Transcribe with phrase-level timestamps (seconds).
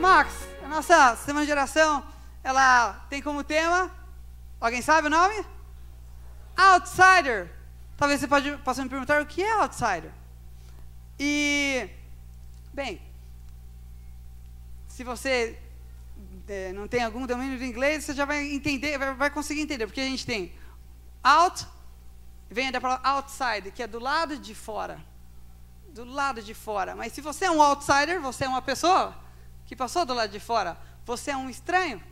[0.00, 0.32] Max,
[0.62, 2.06] a nossa semana de oração,
[2.44, 3.90] ela tem como tema,
[4.60, 5.44] alguém sabe o nome?
[6.56, 7.50] Outsider.
[7.96, 10.12] Talvez você pode, possa me perguntar o que é outsider.
[11.18, 11.90] E,
[12.72, 13.02] bem,
[14.86, 15.58] se você
[16.46, 19.86] é, não tem algum domínio do inglês, você já vai entender, vai, vai conseguir entender,
[19.86, 20.52] porque a gente tem
[21.24, 21.66] out,
[22.48, 25.04] vem da palavra outside, que é do lado de fora.
[25.88, 26.94] Do lado de fora.
[26.94, 29.26] Mas se você é um outsider, você é uma pessoa
[29.68, 30.78] que passou do lado de fora.
[31.04, 32.02] Você é um estranho.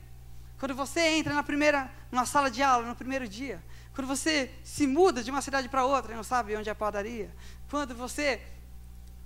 [0.58, 3.64] Quando você entra na primeira, numa sala de aula, no primeiro dia.
[3.94, 6.74] Quando você se muda de uma cidade para outra e não sabe onde é a
[6.74, 7.34] padaria.
[7.70, 8.42] Quando você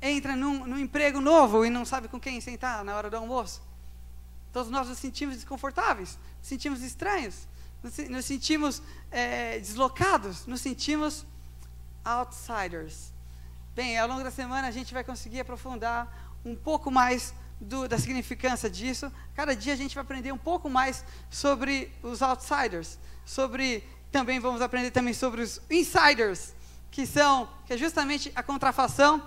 [0.00, 3.60] entra num, num emprego novo e não sabe com quem sentar na hora do almoço.
[4.52, 7.48] Todos nós nos sentimos desconfortáveis, nos sentimos estranhos,
[7.82, 11.26] nos, nos sentimos é, deslocados, nos sentimos
[12.04, 13.12] outsiders.
[13.74, 17.98] Bem, ao longo da semana a gente vai conseguir aprofundar um pouco mais do, da
[17.98, 19.12] significância disso.
[19.34, 24.60] Cada dia a gente vai aprender um pouco mais sobre os outsiders, sobre também vamos
[24.60, 26.54] aprender também sobre os insiders,
[26.90, 29.22] que são que é justamente a contrafação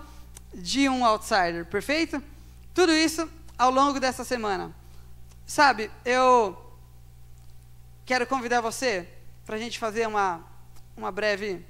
[0.52, 2.22] de um outsider, perfeito?
[2.74, 4.74] Tudo isso ao longo dessa semana.
[5.46, 6.56] Sabe, eu
[8.04, 9.08] quero convidar você
[9.44, 10.40] para a gente fazer uma,
[10.96, 11.64] uma, breve,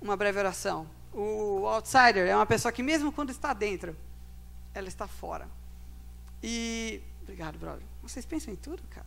[0.00, 0.86] uma breve oração.
[1.12, 3.96] O outsider é uma pessoa que, mesmo quando está dentro,
[4.74, 5.48] ela está fora.
[6.42, 7.02] E.
[7.22, 7.82] Obrigado, brother.
[8.02, 9.06] Vocês pensam em tudo, cara?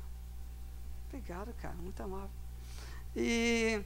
[1.09, 1.75] Obrigado, cara.
[1.75, 2.29] Muito amável.
[3.15, 3.81] E.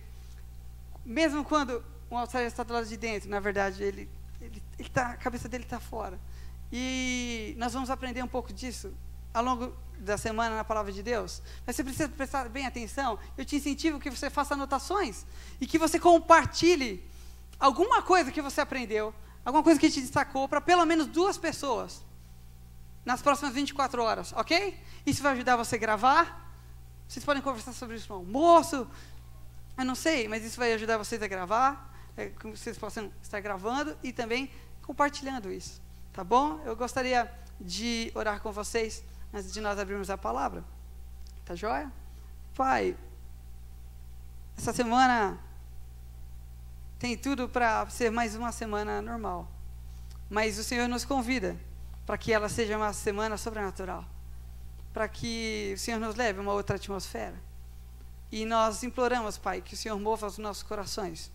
[1.06, 4.10] Mesmo quando o outsider está do lado de dentro, na verdade, ele,
[4.42, 6.20] ele, ele tá, a cabeça dele está fora.
[6.72, 8.94] E nós vamos aprender um pouco disso
[9.34, 11.42] ao longo da semana na palavra de Deus.
[11.66, 13.18] Mas você precisa prestar bem atenção.
[13.38, 15.26] Eu te incentivo que você faça anotações
[15.60, 17.04] e que você compartilhe
[17.60, 22.04] alguma coisa que você aprendeu, alguma coisa que te destacou para pelo menos duas pessoas
[23.10, 24.80] nas próximas 24 horas, ok?
[25.04, 26.54] Isso vai ajudar você a gravar.
[27.08, 28.88] Vocês podem conversar sobre isso no almoço.
[29.76, 31.92] Eu não sei, mas isso vai ajudar vocês a gravar.
[32.16, 34.52] É, vocês possam estar gravando e também
[34.84, 35.82] compartilhando isso.
[36.14, 36.62] Tá bom?
[36.64, 37.28] Eu gostaria
[37.60, 39.04] de orar com vocês
[39.34, 40.64] antes de nós abrirmos a palavra.
[41.44, 41.92] Tá joia?
[42.54, 42.96] Pai,
[44.56, 45.40] essa semana
[47.00, 49.50] tem tudo para ser mais uma semana normal.
[50.30, 51.58] Mas o Senhor nos convida
[52.10, 54.04] para que ela seja uma semana sobrenatural.
[54.92, 57.36] Para que o Senhor nos leve a uma outra atmosfera.
[58.32, 61.32] E nós imploramos, Pai, que o Senhor mova os nossos corações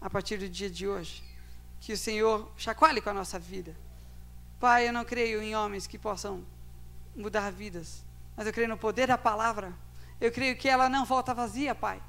[0.00, 1.22] a partir do dia de hoje.
[1.82, 3.76] Que o Senhor chacoalhe com a nossa vida.
[4.58, 6.42] Pai, eu não creio em homens que possam
[7.14, 8.02] mudar vidas.
[8.34, 9.70] Mas eu creio no poder da palavra.
[10.18, 12.02] Eu creio que ela não volta vazia, Pai.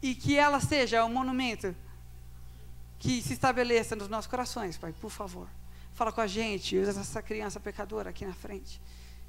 [0.00, 1.74] E que ela seja um monumento
[3.00, 5.48] que se estabeleça nos nossos corações, Pai, por favor.
[6.00, 8.80] Fala com a gente, usa essa criança pecadora aqui na frente.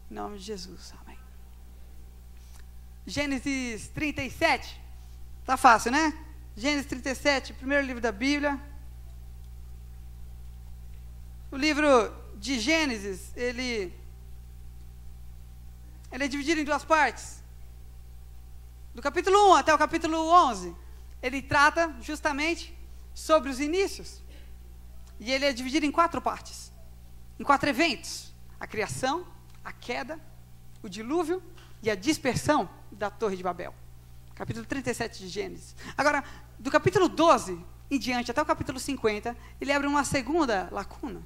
[0.09, 1.19] Em nome de Jesus, amém.
[3.05, 4.79] Gênesis 37.
[5.45, 6.17] Tá fácil, né?
[6.55, 8.57] Gênesis 37, primeiro livro da Bíblia.
[11.51, 11.89] O livro
[12.37, 13.93] de Gênesis, ele
[16.09, 17.43] ele é dividido em duas partes.
[18.95, 20.17] Do capítulo 1 até o capítulo
[20.49, 20.73] 11,
[21.21, 22.73] ele trata justamente
[23.13, 24.20] sobre os inícios.
[25.21, 26.73] E ele é dividido em quatro partes,
[27.39, 29.25] em quatro eventos: a criação,
[29.63, 30.19] a queda,
[30.81, 31.41] o dilúvio
[31.83, 33.73] e a dispersão da Torre de Babel.
[34.33, 35.75] Capítulo 37 de Gênesis.
[35.95, 36.23] Agora,
[36.57, 41.21] do capítulo 12 em diante até o capítulo 50, ele abre uma segunda lacuna.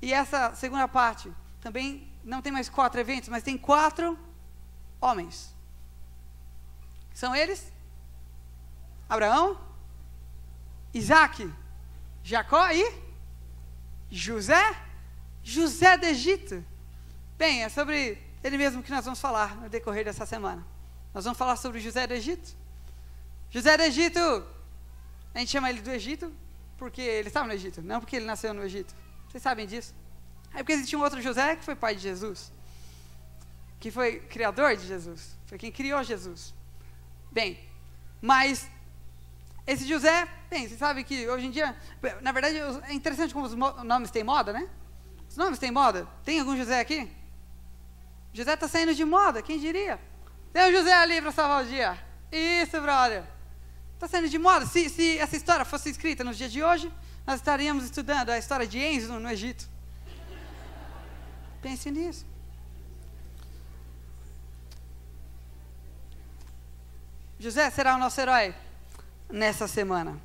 [0.00, 4.16] E essa segunda parte também não tem mais quatro eventos, mas tem quatro
[5.00, 5.52] homens.
[7.12, 7.72] São eles?
[9.08, 9.58] Abraão,
[10.94, 11.52] Isaac,
[12.22, 13.02] Jacó e
[14.10, 14.76] José,
[15.42, 16.64] José do Egito.
[17.36, 20.64] Bem, é sobre ele mesmo que nós vamos falar no decorrer dessa semana.
[21.12, 22.56] Nós vamos falar sobre José do Egito.
[23.50, 24.20] José do Egito,
[25.34, 26.32] a gente chama ele do Egito
[26.78, 28.94] porque ele estava no Egito, não porque ele nasceu no Egito.
[29.28, 29.94] Vocês sabem disso?
[30.52, 32.52] É porque existia um outro José que foi pai de Jesus,
[33.78, 36.52] que foi criador de Jesus, foi quem criou Jesus.
[37.30, 37.58] Bem,
[38.20, 38.68] mas
[39.66, 41.76] esse José, bem, você sabe que hoje em dia,
[42.20, 43.54] na verdade, é interessante como os
[43.84, 44.68] nomes têm moda, né?
[45.28, 46.06] Os nomes têm moda.
[46.24, 47.10] Tem algum José aqui?
[48.32, 50.00] José está saindo de moda, quem diria?
[50.52, 51.96] Tem um José ali para salvar o dia.
[52.30, 53.24] Isso, brother.
[53.94, 54.66] Está saindo de moda.
[54.66, 56.92] Se, se, essa história fosse escrita nos dias de hoje,
[57.24, 59.68] nós estaríamos estudando a história de Enzo no Egito.
[61.60, 62.26] Pense nisso.
[67.38, 68.54] José será o nosso herói
[69.32, 70.16] nessa semana.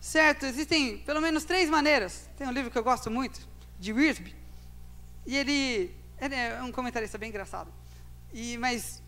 [0.00, 0.46] Certo?
[0.46, 2.28] Existem pelo menos três maneiras.
[2.36, 3.40] Tem um livro que eu gosto muito,
[3.78, 4.34] de Wiersbe,
[5.24, 7.72] e ele ele é um comentarista bem engraçado.
[8.32, 9.02] E, mas,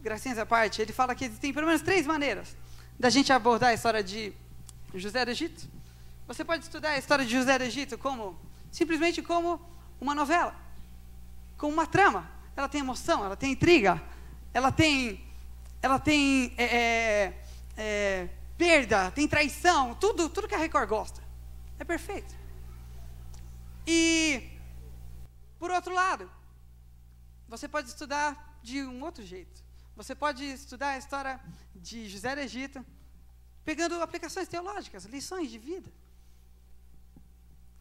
[0.00, 2.56] gracinhas à parte, ele fala que existem pelo menos três maneiras
[2.98, 4.32] da gente abordar a história de
[4.94, 5.66] José do Egito.
[6.26, 8.38] Você pode estudar a história de José do Egito como
[8.70, 9.60] simplesmente como
[10.00, 10.54] uma novela,
[11.56, 12.30] como uma trama.
[12.54, 14.00] Ela tem emoção, ela tem intriga,
[14.52, 15.24] ela tem,
[15.80, 17.34] ela tem é, é,
[17.78, 18.28] é,
[18.62, 21.20] perda, tem traição, tudo, tudo que a Record gosta.
[21.80, 22.32] É perfeito.
[23.84, 24.56] E
[25.58, 26.30] por outro lado,
[27.48, 29.60] você pode estudar de um outro jeito.
[29.96, 31.40] Você pode estudar a história
[31.74, 32.86] de José do Egito,
[33.64, 35.90] pegando aplicações teológicas, lições de vida.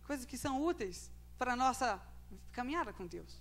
[0.08, 2.02] Coisas que são úteis para a nossa
[2.52, 3.40] caminhada com Deus.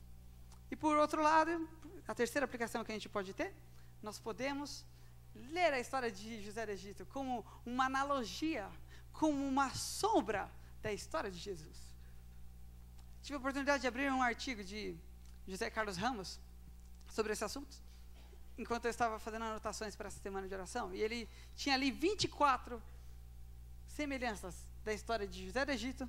[0.70, 1.66] E por outro lado,
[2.06, 3.54] a terceira aplicação que a gente pode ter,
[4.02, 4.84] nós podemos
[5.34, 8.70] ler a história de José do Egito como uma analogia,
[9.12, 10.50] como uma sombra
[10.82, 11.78] da história de Jesus.
[13.22, 14.96] Tive a oportunidade de abrir um artigo de
[15.46, 16.40] José Carlos Ramos
[17.08, 17.76] sobre esse assunto,
[18.56, 22.82] enquanto eu estava fazendo anotações para essa semana de oração, e ele tinha ali 24
[23.88, 26.08] semelhanças da história de José do Egito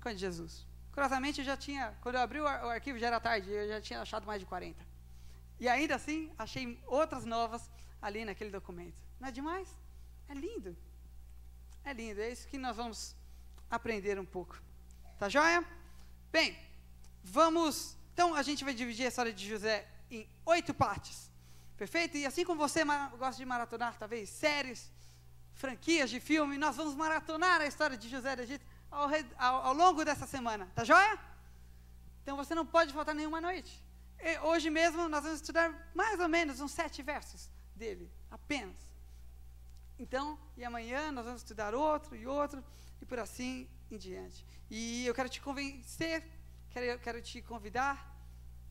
[0.00, 0.66] com a de Jesus.
[0.92, 3.68] Curiosamente, eu já tinha, quando eu abri o, ar, o arquivo, já era tarde, eu
[3.68, 4.84] já tinha achado mais de 40.
[5.58, 7.70] E ainda assim, achei outras novas
[8.02, 9.00] ali naquele documento.
[9.20, 9.68] Não é demais?
[10.28, 10.76] É lindo.
[11.84, 12.20] É lindo.
[12.20, 13.16] É isso que nós vamos
[13.70, 14.60] aprender um pouco.
[15.18, 15.64] Tá joia?
[16.32, 16.58] Bem,
[17.22, 17.96] vamos.
[18.12, 21.30] Então, a gente vai dividir a história de José em oito partes.
[21.76, 22.16] Perfeito?
[22.16, 22.84] E assim como você
[23.16, 24.90] gosta de maratonar, talvez, séries,
[25.54, 29.08] franquias de filme, nós vamos maratonar a história de José do Egito ao,
[29.38, 30.68] ao, ao longo dessa semana.
[30.74, 31.18] Tá joia?
[32.22, 33.82] Então você não pode faltar nenhuma noite.
[34.18, 37.50] E hoje mesmo nós vamos estudar mais ou menos uns sete versos
[37.82, 38.80] dele, apenas.
[39.98, 40.24] Então,
[40.56, 42.58] e amanhã nós vamos estudar outro e outro,
[43.00, 44.46] e por assim em diante.
[44.70, 46.16] E eu quero te convencer,
[46.70, 47.96] quero, quero te convidar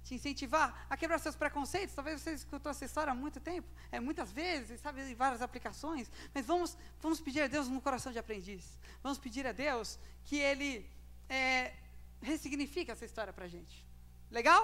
[0.04, 1.96] te incentivar a quebrar seus preconceitos.
[1.96, 6.12] Talvez você escutou essa história há muito tempo, é, muitas vezes, sabe, em várias aplicações.
[6.34, 8.80] Mas vamos, vamos pedir a Deus um coração de aprendiz.
[9.04, 10.90] Vamos pedir a Deus que Ele
[11.30, 11.74] é,
[12.20, 13.86] ressignifique essa história para a gente.
[14.32, 14.64] Legal?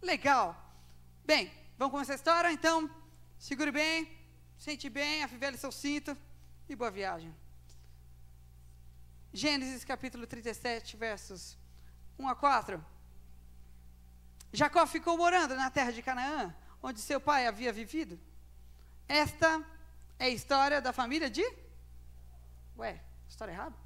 [0.00, 0.48] Legal.
[1.24, 2.52] Bem, vamos começar a história?
[2.52, 2.88] Então,
[3.38, 4.10] segure bem,
[4.56, 6.16] sente bem, afivele seu cinto
[6.68, 7.34] e boa viagem.
[9.32, 11.58] Gênesis capítulo 37, versos
[12.18, 12.84] 1 a 4.
[14.52, 18.18] Jacó ficou morando na terra de Canaã, onde seu pai havia vivido.
[19.08, 19.62] Esta
[20.18, 21.44] é a história da família de.
[22.78, 23.76] Ué, história errada?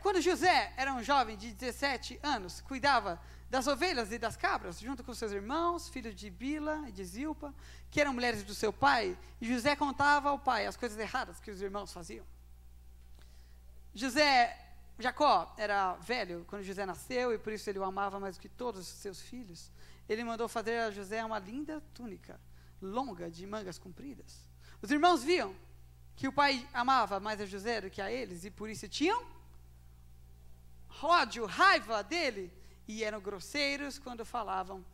[0.00, 3.20] Quando José era um jovem de 17 anos, cuidava
[3.54, 7.54] das ovelhas e das cabras, junto com seus irmãos, filhos de Bila e de Zilpa,
[7.88, 11.52] que eram mulheres do seu pai, e José contava ao pai as coisas erradas que
[11.52, 12.26] os irmãos faziam.
[13.94, 14.58] José
[14.98, 18.48] Jacó era velho quando José nasceu e por isso ele o amava mais do que
[18.48, 19.70] todos os seus filhos.
[20.08, 22.40] Ele mandou fazer a José uma linda túnica,
[22.82, 24.50] longa, de mangas compridas.
[24.82, 25.54] Os irmãos viam
[26.16, 29.24] que o pai amava mais a José do que a eles e por isso tinham
[31.00, 32.52] ódio, raiva dele
[32.86, 34.84] e eram grosseiros quando falavam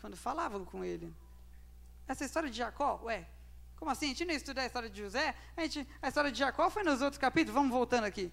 [0.00, 1.14] quando falavam com ele.
[2.08, 3.28] Essa história de Jacó, ué,
[3.76, 4.06] como assim?
[4.06, 5.34] A gente não estudar a história de José?
[5.54, 8.32] A, gente, a história de Jacó foi nos outros capítulos, vamos voltando aqui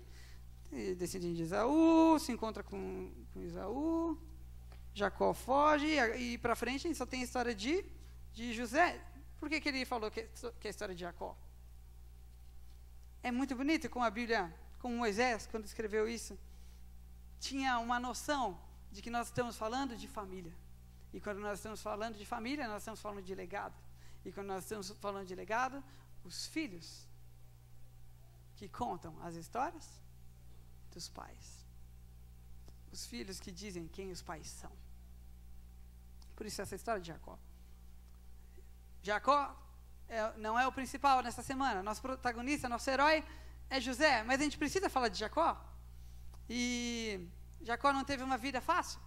[0.97, 4.17] descendente de Isaú, se encontra com, com Isaú,
[4.93, 7.85] Jacó foge, e, e para frente a gente só tem a história de,
[8.33, 9.01] de José.
[9.39, 10.23] Por que, que ele falou que,
[10.59, 11.37] que é a história de Jacó?
[13.23, 16.37] É muito bonito como a Bíblia, como Moisés, quando escreveu isso,
[17.39, 18.59] tinha uma noção
[18.91, 20.53] de que nós estamos falando de família.
[21.13, 23.75] E quando nós estamos falando de família, nós estamos falando de legado.
[24.25, 25.83] E quando nós estamos falando de legado,
[26.23, 27.07] os filhos
[28.55, 29.87] que contam as histórias
[30.91, 31.65] dos pais.
[32.91, 34.71] Os filhos que dizem quem os pais são.
[36.35, 37.37] Por isso essa história de Jacó.
[39.01, 39.55] Jacó
[40.07, 41.83] é, não é o principal nessa semana.
[41.83, 43.23] Nosso protagonista, nosso herói
[43.69, 44.23] é José.
[44.23, 45.49] Mas a gente precisa falar de Jacó.
[46.49, 47.27] E
[47.61, 48.99] Jacó não teve uma vida fácil.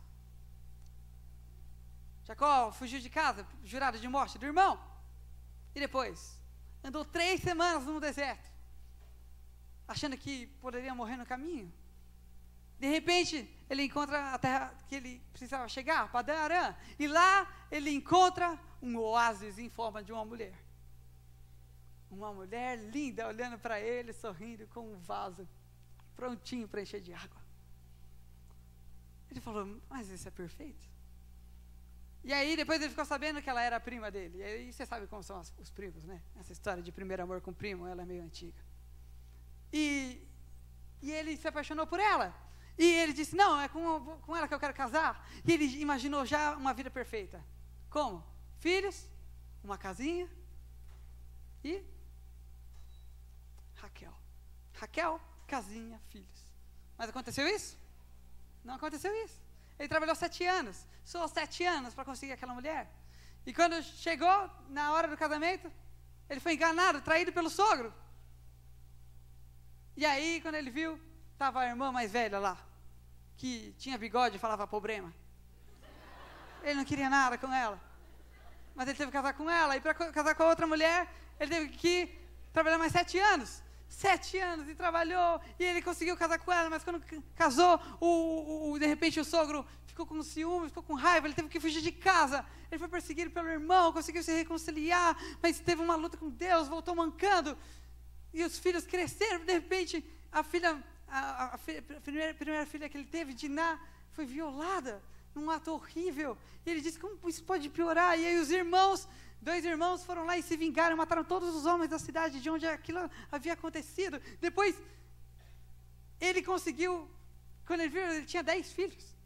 [2.25, 4.81] Jacó fugiu de casa, jurado de morte do irmão.
[5.75, 6.39] E depois,
[6.83, 8.51] andou três semanas no deserto,
[9.87, 11.73] achando que poderia morrer no caminho.
[12.79, 17.91] De repente, ele encontra a terra que ele precisava chegar, Padã Arã, e lá ele
[17.91, 20.59] encontra um oásis em forma de uma mulher.
[22.11, 25.49] Uma mulher linda olhando para ele, sorrindo com um vaso
[26.17, 27.40] prontinho para encher de água.
[29.31, 30.89] Ele falou: Mas isso é perfeito.
[32.23, 34.39] E aí, depois ele ficou sabendo que ela era prima dele.
[34.39, 36.23] E aí, você sabe como são as, os primos, né?
[36.39, 38.63] Essa história de primeiro amor com primo, ela é meio antiga.
[39.73, 40.21] E,
[41.01, 42.35] e ele se apaixonou por ela.
[42.77, 45.27] E ele disse: Não, é com, com ela que eu quero casar.
[45.45, 47.45] E ele imaginou já uma vida perfeita.
[47.89, 48.25] Como?
[48.59, 49.09] Filhos,
[49.65, 50.29] uma casinha
[51.65, 51.83] e
[53.81, 54.13] Raquel.
[54.75, 56.49] Raquel, casinha, filhos.
[56.99, 57.80] Mas aconteceu isso?
[58.65, 59.41] Não aconteceu isso.
[59.79, 62.91] Ele trabalhou sete anos, só sete anos para conseguir aquela mulher.
[63.47, 65.71] E quando chegou na hora do casamento,
[66.29, 67.93] ele foi enganado, traído pelo sogro.
[69.97, 71.01] E aí, quando ele viu,
[71.33, 72.57] estava a irmã mais velha lá,
[73.37, 75.13] que tinha bigode e falava problema.
[76.63, 77.81] Ele não queria nada com ela.
[78.75, 79.77] Mas ele teve que casar com ela.
[79.77, 82.19] E para casar com a outra mulher, ele teve que
[82.53, 83.63] trabalhar mais sete anos.
[83.91, 85.41] Sete anos e trabalhou.
[85.59, 86.71] E ele conseguiu casar com ela.
[86.71, 87.03] Mas quando
[87.35, 91.27] casou, o, o, de repente o sogro ficou com ciúme, ficou com raiva.
[91.27, 92.47] Ele teve que fugir de casa.
[92.71, 95.17] Ele foi perseguido pelo irmão, conseguiu se reconciliar.
[95.43, 97.59] Mas teve uma luta com Deus, voltou mancando.
[98.33, 99.45] E os filhos cresceram.
[99.45, 103.77] De repente, a filha, a, a, a, primeira, a primeira filha que ele teve, Diná,
[104.13, 105.03] foi violada
[105.35, 106.39] num ato horrível.
[106.65, 108.17] E ele disse: Como isso pode piorar?
[108.17, 109.09] E aí os irmãos,
[109.41, 112.67] dois irmãos, foram lá e se vingaram, mataram todos os homens da cidade de onde
[112.67, 114.21] aquilo havia acontecido.
[114.41, 114.75] Depois,
[116.21, 117.11] ele conseguiu,
[117.67, 119.17] quando ele viu, ele tinha dez filhos.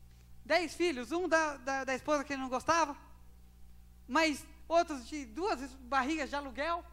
[0.45, 2.97] Dez filhos, um da, da, da esposa que ele não gostava,
[4.07, 6.85] mas outros de duas barrigas de aluguel.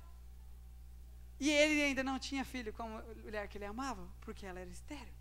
[1.40, 4.70] E ele ainda não tinha filho com a mulher que ele amava, porque ela era
[4.70, 5.14] estéril.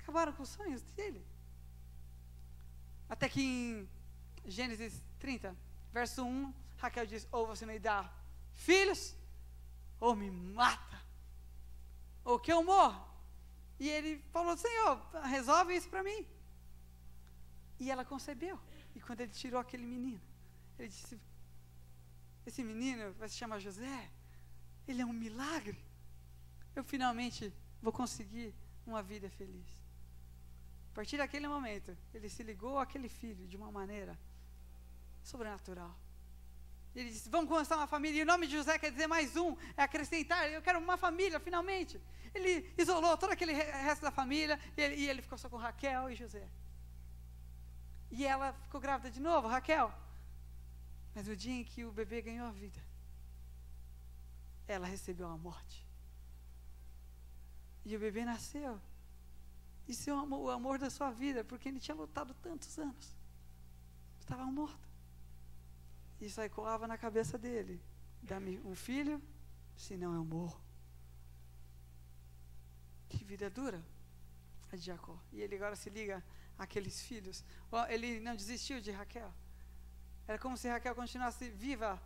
[0.00, 1.24] Acabaram com os sonhos dele.
[3.08, 3.88] Até que em
[4.46, 5.56] Gênesis 30,
[5.92, 8.12] verso 1, Raquel diz: Ou você me dá
[8.54, 9.14] filhos,
[10.00, 11.00] ou me mata,
[12.24, 13.02] ou que eu morro.
[13.78, 14.94] E ele falou: Senhor,
[15.36, 16.26] resolve isso para mim.
[17.78, 18.58] E ela concebeu.
[18.96, 20.20] E quando ele tirou aquele menino,
[20.76, 21.20] ele disse:
[22.44, 24.10] Esse menino vai se chamar José.
[24.88, 25.80] Ele é um milagre.
[26.74, 28.52] Eu finalmente vou conseguir
[28.84, 29.68] uma vida feliz.
[30.90, 34.18] A partir daquele momento, ele se ligou àquele filho de uma maneira
[35.22, 35.96] sobrenatural.
[36.94, 38.20] Ele disse: Vamos começar uma família.
[38.20, 40.50] E o nome de José quer dizer mais um, é acrescentar.
[40.50, 42.00] Eu quero uma família, finalmente.
[42.34, 46.10] Ele isolou todo aquele resto da família e ele, e ele ficou só com Raquel
[46.10, 46.48] e José.
[48.10, 49.92] E ela ficou grávida de novo, Raquel.
[51.14, 52.80] Mas no dia em que o bebê ganhou a vida,
[54.66, 55.86] ela recebeu a morte.
[57.84, 58.80] E o bebê nasceu.
[59.86, 63.16] Isso é o amor, o amor da sua vida, porque ele tinha lutado tantos anos.
[64.20, 64.91] Estava morto.
[66.26, 67.82] Isso aí colava na cabeça dele.
[68.22, 69.20] Dá-me um filho,
[69.76, 70.60] senão eu morro.
[73.08, 73.84] Que vida dura
[74.70, 75.18] a de Jacó.
[75.32, 76.22] E ele agora se liga
[76.56, 77.44] àqueles filhos.
[77.88, 79.34] Ele não desistiu de Raquel.
[80.28, 82.00] Era como se Raquel continuasse viva.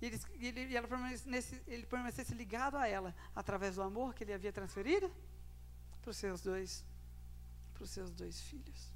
[0.00, 4.32] E ele, ele, ela permanecesse, ele permanecesse ligado a ela através do amor que ele
[4.32, 5.08] havia transferido
[6.00, 6.84] para os seus dois
[7.72, 8.92] para os seus dois filhos.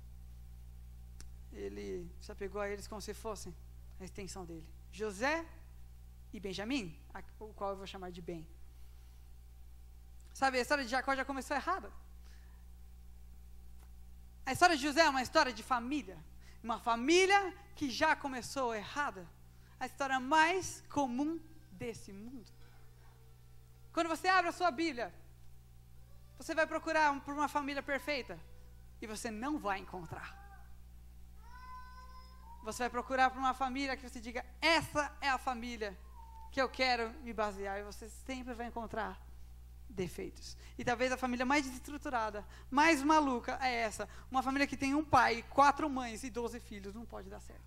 [1.52, 3.54] Ele se apegou a eles como se fossem
[4.00, 4.68] a extensão dele.
[4.90, 5.44] José
[6.32, 6.98] e Benjamim,
[7.38, 8.46] o qual eu vou chamar de bem.
[10.32, 11.90] Sabe, a história de Jacó já começou errada.
[14.44, 16.18] A história de José é uma história de família.
[16.62, 19.26] Uma família que já começou errada.
[19.80, 21.40] A história mais comum
[21.72, 22.50] desse mundo.
[23.92, 25.12] Quando você abre a sua Bíblia,
[26.36, 28.38] você vai procurar por uma família perfeita
[29.00, 30.45] e você não vai encontrar.
[32.66, 35.96] Você vai procurar por uma família que você diga: essa é a família
[36.50, 39.24] que eu quero me basear, e você sempre vai encontrar
[39.88, 40.56] defeitos.
[40.76, 45.04] E talvez a família mais desestruturada, mais maluca é essa: uma família que tem um
[45.04, 46.92] pai, quatro mães e doze filhos.
[46.92, 47.62] Não pode dar certo.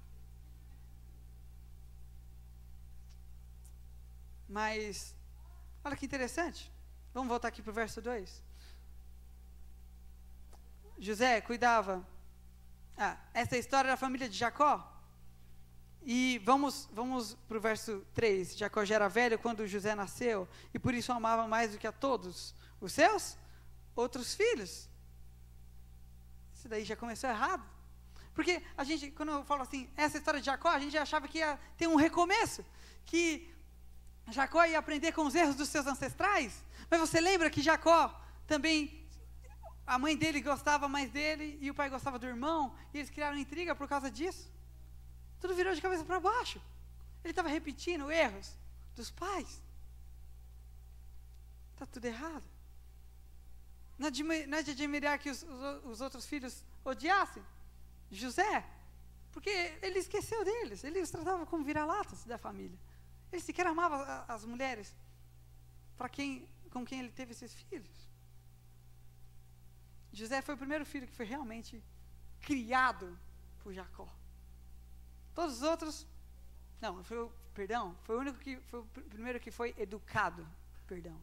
[4.50, 5.16] Mas,
[5.82, 6.70] olha que interessante.
[7.14, 8.44] Vamos voltar aqui para o verso 2.
[10.98, 12.06] José cuidava.
[13.02, 14.86] Ah, essa é história da família de Jacó.
[16.02, 18.58] E vamos, vamos para o verso 3.
[18.58, 21.94] Jacó já era velho quando José nasceu, e por isso amava mais do que a
[21.94, 23.38] todos os seus
[23.96, 24.90] outros filhos.
[26.54, 27.64] Isso daí já começou errado.
[28.34, 31.38] Porque a gente, quando eu falo assim, essa história de Jacó, a gente achava que
[31.38, 32.66] ia ter um recomeço,
[33.06, 33.50] que
[34.28, 36.66] Jacó ia aprender com os erros dos seus ancestrais.
[36.92, 38.14] Mas você lembra que Jacó
[38.46, 38.99] também
[39.90, 43.38] a mãe dele gostava mais dele e o pai gostava do irmão, e eles criaram
[43.38, 44.46] intriga por causa disso.
[45.42, 46.62] Tudo virou de cabeça para baixo.
[47.24, 48.56] Ele estava repetindo erros
[48.96, 49.64] dos pais.
[51.74, 52.44] Está tudo errado.
[53.98, 54.08] Não
[54.58, 57.44] é de admirar que os, os, os outros filhos odiassem
[58.12, 58.64] José,
[59.32, 59.50] porque
[59.82, 62.78] ele esqueceu deles, ele os tratava como vira-latas da família.
[63.32, 64.96] Ele sequer amava as mulheres
[65.98, 68.09] para quem, com quem ele teve esses filhos.
[70.12, 71.84] José foi o primeiro filho que foi realmente
[72.42, 73.18] criado
[73.60, 74.08] por Jacó.
[75.34, 76.08] Todos os outros,
[76.82, 80.48] não, foi perdão, foi o único que foi o primeiro que foi educado,
[80.88, 81.16] perdão.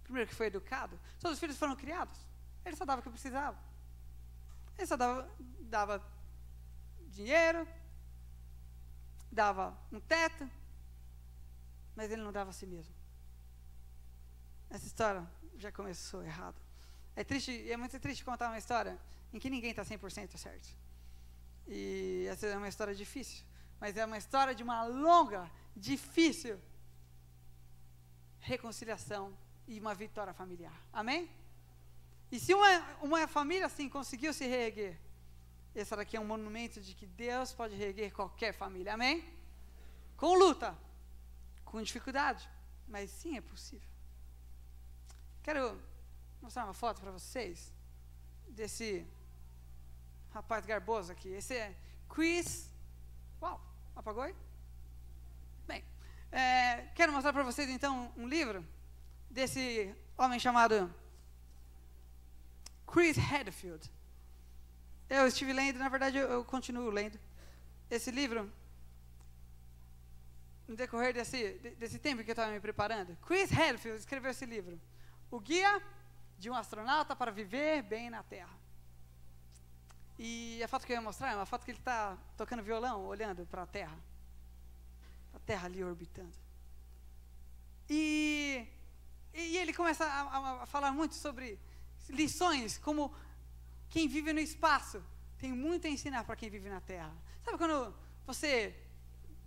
[0.00, 0.98] O primeiro que foi educado.
[1.20, 2.18] Todos os filhos foram criados.
[2.64, 3.58] Ele só dava o que precisava.
[4.76, 6.02] Ele só dava, dava
[7.08, 7.66] dinheiro,
[9.30, 10.48] dava um teto,
[11.94, 12.94] mas ele não dava a si mesmo.
[14.70, 15.26] Essa história
[15.56, 16.63] já começou errado.
[17.16, 18.98] É triste, é muito triste contar uma história
[19.32, 20.68] em que ninguém está 100% certo.
[21.66, 23.44] E essa é uma história difícil,
[23.80, 26.60] mas é uma história de uma longa, difícil
[28.40, 30.78] reconciliação e uma vitória familiar.
[30.92, 31.30] Amém?
[32.30, 34.98] E se uma, uma família assim conseguiu se reerguer,
[35.74, 38.94] esse daqui é um monumento de que Deus pode reerguer qualquer família.
[38.94, 39.24] Amém?
[40.16, 40.76] Com luta,
[41.64, 42.48] com dificuldade,
[42.86, 43.88] mas sim é possível.
[45.42, 45.80] Quero
[46.44, 47.72] mostrar uma foto para vocês
[48.50, 49.06] desse
[50.30, 51.30] rapaz garboso aqui.
[51.30, 51.74] Esse é
[52.06, 52.70] Chris.
[53.40, 53.58] Uau,
[53.96, 54.34] apagou aí?
[55.66, 55.82] Bem,
[56.30, 58.62] é, quero mostrar para vocês então um livro
[59.30, 60.94] desse homem chamado
[62.86, 63.90] Chris Hadfield.
[65.08, 67.18] Eu estive lendo, na verdade eu, eu continuo lendo
[67.90, 68.52] esse livro
[70.68, 73.16] no decorrer desse, desse tempo que eu estava me preparando.
[73.26, 74.78] Chris Hadfield escreveu esse livro,
[75.30, 75.82] O Guia
[76.44, 78.54] de um Astronauta para Viver Bem na Terra.
[80.18, 83.06] E a foto que eu ia mostrar é uma foto que ele está tocando violão,
[83.06, 83.98] olhando para a Terra.
[85.32, 86.36] A Terra ali orbitando.
[87.88, 88.68] E,
[89.32, 91.58] e ele começa a, a falar muito sobre
[92.10, 93.14] lições, como
[93.88, 95.02] quem vive no espaço
[95.38, 97.16] tem muito a ensinar para quem vive na Terra.
[97.42, 97.94] Sabe quando
[98.26, 98.76] você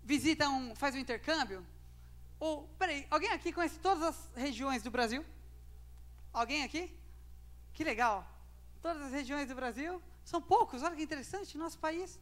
[0.03, 1.63] visita um, faz um intercâmbio?
[2.39, 5.23] Ou, peraí, alguém aqui conhece todas as regiões do Brasil?
[6.41, 6.83] Alguém aqui?
[7.75, 8.17] Que legal.
[8.85, 9.93] Todas as regiões do Brasil?
[10.31, 12.19] São poucos, olha que interessante, nosso país.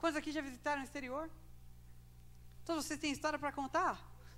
[0.00, 1.24] Quantos aqui já visitaram o exterior?
[2.64, 3.94] Todos vocês têm história para contar.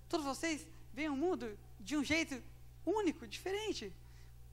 [0.09, 1.46] Todos vocês veem o mundo
[1.79, 2.35] de um jeito
[3.00, 3.85] único, diferente.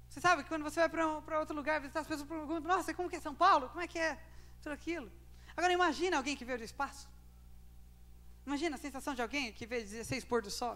[0.09, 3.09] Você sabe que quando você vai para outro lugar visitar, as pessoas perguntam: Nossa, como
[3.09, 3.69] que é São Paulo?
[3.69, 4.11] Como é que é
[4.61, 5.09] tudo aquilo?
[5.55, 7.07] Agora imagina alguém que veio do espaço.
[8.45, 10.75] Imagina a sensação de alguém que vê 16 pôr do sol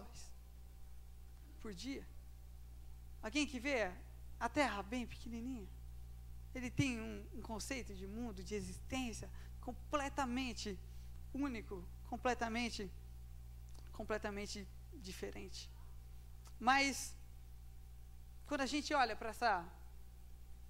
[1.62, 2.06] por dia.
[3.22, 3.92] Alguém que vê
[4.40, 5.70] a Terra bem pequenininha.
[6.54, 9.30] Ele tem um, um conceito de mundo, de existência
[9.62, 10.78] completamente
[11.34, 12.92] único, completamente,
[13.94, 15.70] completamente diferente.
[16.60, 17.16] Mas
[18.48, 19.66] quando a gente olha para essa,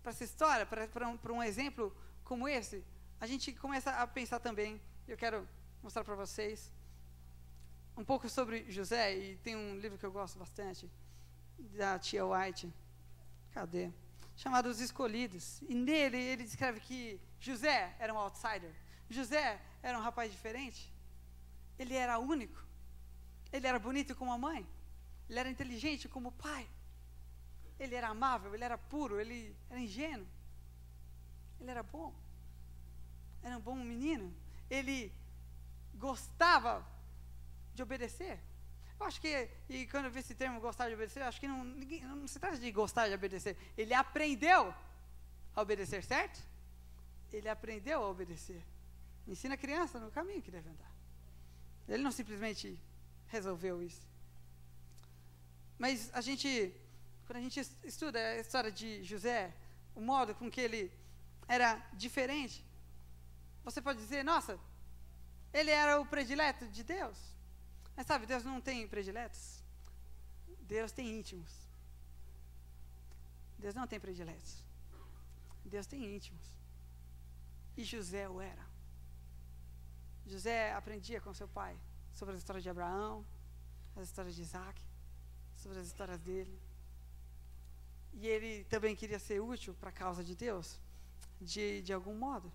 [0.04, 2.84] para essa história, para um, exemplo como esse,
[3.20, 4.80] a gente começa a pensar também.
[5.08, 5.48] Eu quero
[5.82, 6.72] mostrar para vocês
[7.98, 10.90] um pouco sobre José e tem um livro que eu gosto bastante
[11.78, 12.72] da tia White.
[13.52, 13.92] Cadê?
[14.36, 15.62] Chamado Os Escolhidos.
[15.64, 18.74] E nele ele descreve que José era um outsider.
[19.10, 20.92] José era um rapaz diferente.
[21.78, 22.64] Ele era único.
[23.52, 24.68] Ele era bonito como a mãe.
[25.30, 26.68] Ele era inteligente como o pai.
[27.80, 30.28] Ele era amável, ele era puro, ele era ingênuo.
[31.60, 32.14] Ele era bom.
[33.42, 34.34] Era um bom menino.
[34.70, 35.12] Ele
[35.96, 36.86] gostava
[37.74, 38.40] de obedecer.
[39.02, 41.64] Eu acho que, e quando eu vi esse termo gostar de obedecer, acho que não,
[41.64, 43.58] ninguém, não se trata de gostar de obedecer.
[43.76, 44.74] Ele aprendeu
[45.56, 46.40] a obedecer, certo?
[47.34, 48.64] Ele aprendeu a obedecer.
[49.28, 50.92] Ensina a criança no caminho que deve andar.
[51.90, 52.80] Ele não simplesmente
[53.28, 54.08] resolveu isso.
[55.80, 56.72] Mas a gente
[57.26, 59.54] quando a gente estuda a história de José,
[59.96, 60.92] o modo com que ele
[61.48, 62.64] era diferente,
[63.64, 64.60] você pode dizer, nossa,
[65.54, 67.18] ele era o predileto de Deus.
[67.96, 69.62] Mas sabe, Deus não tem prediletos.
[70.62, 71.52] Deus tem íntimos.
[73.58, 74.64] Deus não tem prediletos.
[75.66, 76.46] Deus tem íntimos.
[77.78, 78.66] E José o era.
[80.26, 81.78] José aprendia com seu pai
[82.14, 83.26] sobre as histórias de Abraão,
[83.96, 84.82] as histórias de Isaac,
[85.56, 86.60] sobre as histórias dele.
[88.14, 90.80] E ele também queria ser útil para a causa de Deus,
[91.40, 92.52] de, de algum modo.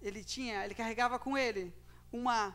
[0.00, 1.74] Ele tinha, ele carregava com ele
[2.12, 2.54] uma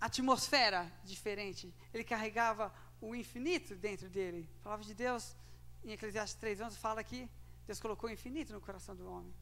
[0.00, 1.74] atmosfera diferente.
[1.92, 4.48] Ele carregava o infinito dentro dele.
[4.60, 5.36] A palavra de Deus,
[5.84, 7.28] em Eclesiastes 3:11 fala que
[7.66, 9.32] Deus colocou o infinito no coração do homem.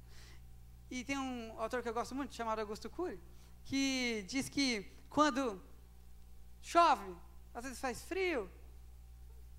[0.90, 3.20] E tem um autor que eu gosto muito, chamado Augusto Cury,
[3.64, 5.62] que diz que quando
[6.62, 7.14] chove,
[7.54, 8.50] às vezes faz frio,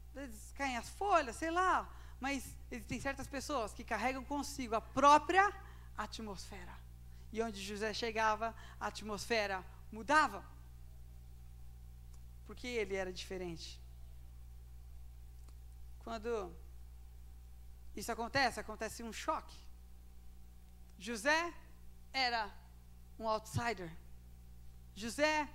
[0.10, 1.88] às vezes caem as folhas, sei lá,
[2.20, 5.54] mas existem certas pessoas que carregam consigo a própria
[5.98, 6.76] atmosfera.
[7.32, 10.44] E onde José chegava, a atmosfera mudava.
[12.50, 13.80] Porque ele era diferente.
[16.00, 16.32] Quando
[17.96, 19.56] isso acontece, acontece um choque.
[20.98, 21.54] José
[22.12, 22.52] era
[23.20, 23.92] um outsider.
[24.96, 25.48] José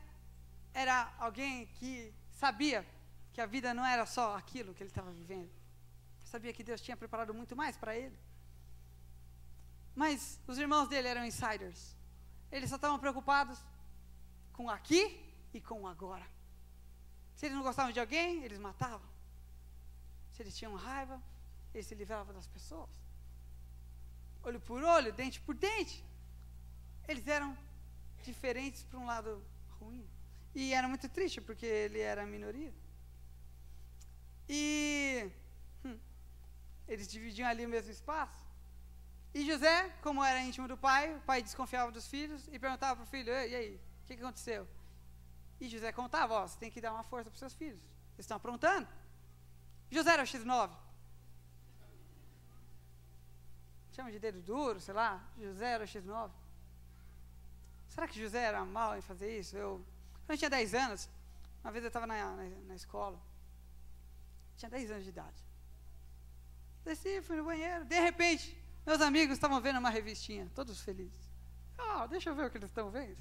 [0.73, 2.87] era alguém que sabia
[3.33, 5.51] que a vida não era só aquilo que ele estava vivendo.
[6.23, 8.17] Sabia que Deus tinha preparado muito mais para ele.
[9.97, 11.97] Mas os irmãos dele eram insiders.
[12.53, 13.59] Eles só estavam preocupados
[14.53, 15.03] com aqui
[15.53, 16.34] e com agora.
[17.45, 19.07] Se eles não gostavam de alguém, eles matavam.
[20.33, 21.23] Se eles tinham raiva,
[21.75, 22.89] eles se livravam das pessoas.
[24.43, 26.03] Olho por olho, dente por dente.
[27.07, 27.55] Eles eram
[28.23, 29.45] diferentes para um lado
[29.79, 30.09] ruim.
[30.55, 32.73] E era muito triste, porque ele era a minoria.
[34.49, 35.31] E
[35.85, 35.99] hum,
[36.89, 38.43] eles dividiam ali o mesmo espaço.
[39.35, 43.05] E José, como era íntimo do pai, o pai desconfiava dos filhos e perguntava para
[43.05, 44.67] o filho: e aí, o que, que aconteceu?
[45.65, 47.81] E José contava: ó, você tem que dar uma força para os seus filhos.
[48.15, 48.87] Eles estão aprontando.
[49.91, 50.71] José era o X9.
[53.93, 55.27] Chama de dedo duro, sei lá.
[55.39, 56.31] José era o X9.
[57.89, 59.57] Será que José era mal em fazer isso?
[59.57, 59.83] Eu,
[60.27, 61.09] quando eu tinha 10 anos,
[61.63, 63.19] uma vez eu estava na, na, na escola.
[64.59, 65.43] Tinha 10 anos de idade.
[66.85, 67.87] Desci, fui no banheiro.
[67.87, 68.47] De repente,
[68.85, 71.31] meus amigos estavam vendo uma revistinha, todos felizes.
[71.79, 73.17] Ah, deixa eu ver o que eles estão vendo.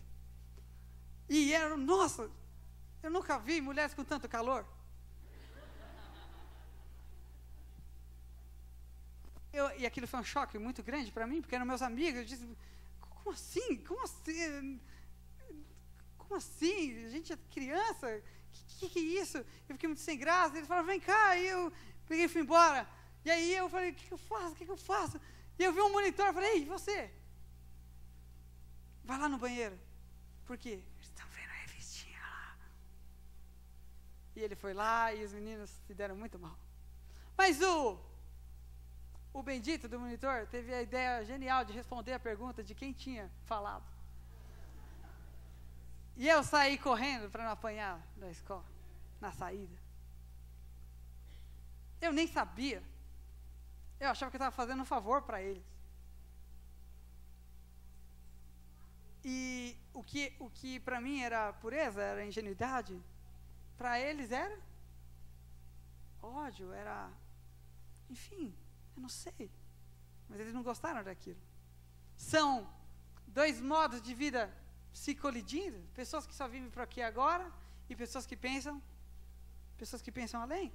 [1.29, 2.29] E eram, nossa,
[3.01, 4.65] eu nunca vi mulheres com tanto calor.
[9.51, 12.21] Eu, e aquilo foi um choque muito grande para mim, porque eram meus amigos.
[12.21, 12.57] Eu disse,
[12.99, 13.77] como assim?
[13.77, 14.81] Como assim?
[16.17, 17.05] Como assim?
[17.05, 18.07] A gente é criança?
[18.07, 19.37] O que, que, é isso?
[19.37, 20.57] Eu fiquei muito sem graça.
[20.57, 21.37] Eles falaram, vem cá.
[21.37, 21.71] E eu
[22.07, 22.87] peguei e fui embora.
[23.23, 24.53] E aí eu falei, o que, que eu faço?
[24.53, 25.21] O que, que eu faço?
[25.57, 27.11] E eu vi um monitor, eu falei, ei, você?
[29.03, 29.79] Vai lá no banheiro.
[30.45, 30.83] Por quê?
[30.95, 32.57] Eles estão vendo a revistinha lá.
[34.35, 36.57] E ele foi lá e os meninos se deram muito mal.
[37.37, 37.99] Mas o,
[39.33, 43.29] o bendito do monitor teve a ideia genial de responder a pergunta de quem tinha
[43.45, 43.85] falado.
[46.15, 48.65] E eu saí correndo para não apanhar da escola,
[49.19, 49.75] na saída.
[51.99, 52.83] Eu nem sabia
[54.03, 55.63] eu achava que eu estava fazendo um favor para eles.
[59.23, 63.01] E o que, o que para mim era pureza, era ingenuidade,
[63.77, 64.57] para eles era
[66.21, 67.11] ódio, era.
[68.09, 68.55] Enfim,
[68.95, 69.51] eu não sei.
[70.29, 71.39] Mas eles não gostaram daquilo.
[72.15, 72.67] São
[73.27, 74.51] dois modos de vida
[74.93, 77.51] se colidindo: pessoas que só vivem para aqui agora
[77.89, 78.81] e pessoas que pensam,
[79.77, 80.71] pessoas que pensam além.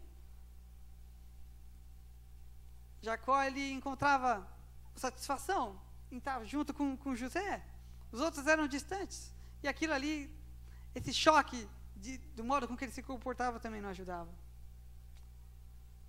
[3.01, 4.47] Jacó ele encontrava
[4.95, 5.81] satisfação
[6.11, 7.65] em estar junto com, com José.
[8.11, 9.33] Os outros eram distantes.
[9.63, 10.35] E aquilo ali,
[10.95, 11.69] esse choque
[12.01, 14.33] de, do modo com que ele se comportava também não ajudava.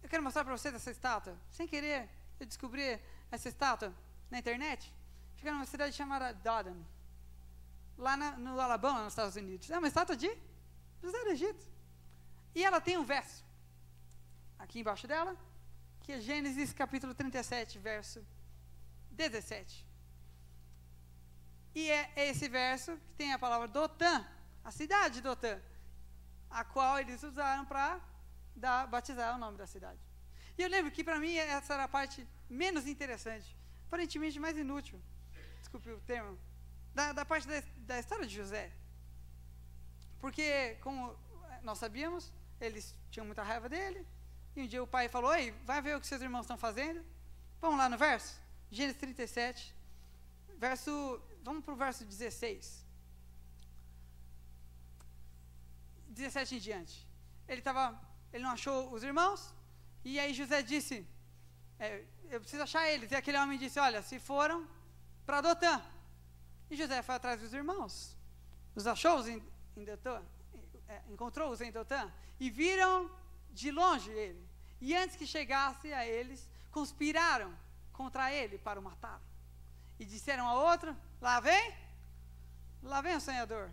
[0.01, 1.37] Eu quero mostrar para vocês essa estátua.
[1.51, 2.99] Sem querer, eu descobri
[3.31, 3.93] essa estátua
[4.31, 4.93] na internet.
[5.35, 6.77] Fica numa cidade chamada Dothan,
[7.97, 9.69] lá na, no Alabama, nos Estados Unidos.
[9.69, 10.29] É uma estátua de
[11.01, 11.63] José do Egito.
[12.55, 13.43] E ela tem um verso
[14.57, 15.37] aqui embaixo dela,
[16.01, 18.25] que é Gênesis capítulo 37, verso
[19.11, 19.85] 17.
[21.75, 24.25] E é esse verso que tem a palavra Dotã,
[24.63, 25.59] a cidade de Dotã,
[26.49, 27.99] a qual eles usaram para
[28.89, 29.99] batizar o nome da cidade.
[30.57, 33.57] E eu lembro que para mim essa era a parte menos interessante,
[33.87, 35.01] aparentemente mais inútil,
[35.59, 36.37] desculpe o termo,
[36.93, 38.71] da, da parte da, da história de José.
[40.19, 41.15] Porque, como
[41.63, 44.05] nós sabíamos, eles tinham muita raiva dele,
[44.55, 47.05] e um dia o pai falou: Oi, vai ver o que seus irmãos estão fazendo?
[47.61, 48.41] Vamos lá no verso?
[48.69, 49.75] Gênesis 37,
[50.57, 51.21] verso.
[51.43, 52.85] Vamos para o verso 16.
[56.19, 56.95] 17 em diante.
[57.47, 57.83] Ele estava.
[58.31, 59.53] Ele não achou os irmãos.
[60.03, 61.07] E aí José disse:
[61.79, 63.11] é, Eu preciso achar eles.
[63.11, 64.67] E aquele homem disse: Olha, se foram
[65.25, 65.81] para Dotã.
[66.69, 68.15] E José foi atrás dos irmãos.
[68.75, 69.41] Os achou em,
[69.75, 70.21] em Dotã.
[70.87, 72.11] É, encontrou-os em Dotã.
[72.39, 73.09] E viram
[73.51, 74.43] de longe ele.
[74.79, 77.53] E antes que chegasse a eles, conspiraram
[77.91, 79.19] contra ele para o matar.
[79.99, 81.75] E disseram a outro: Lá vem,
[82.81, 83.69] lá vem o sonhador.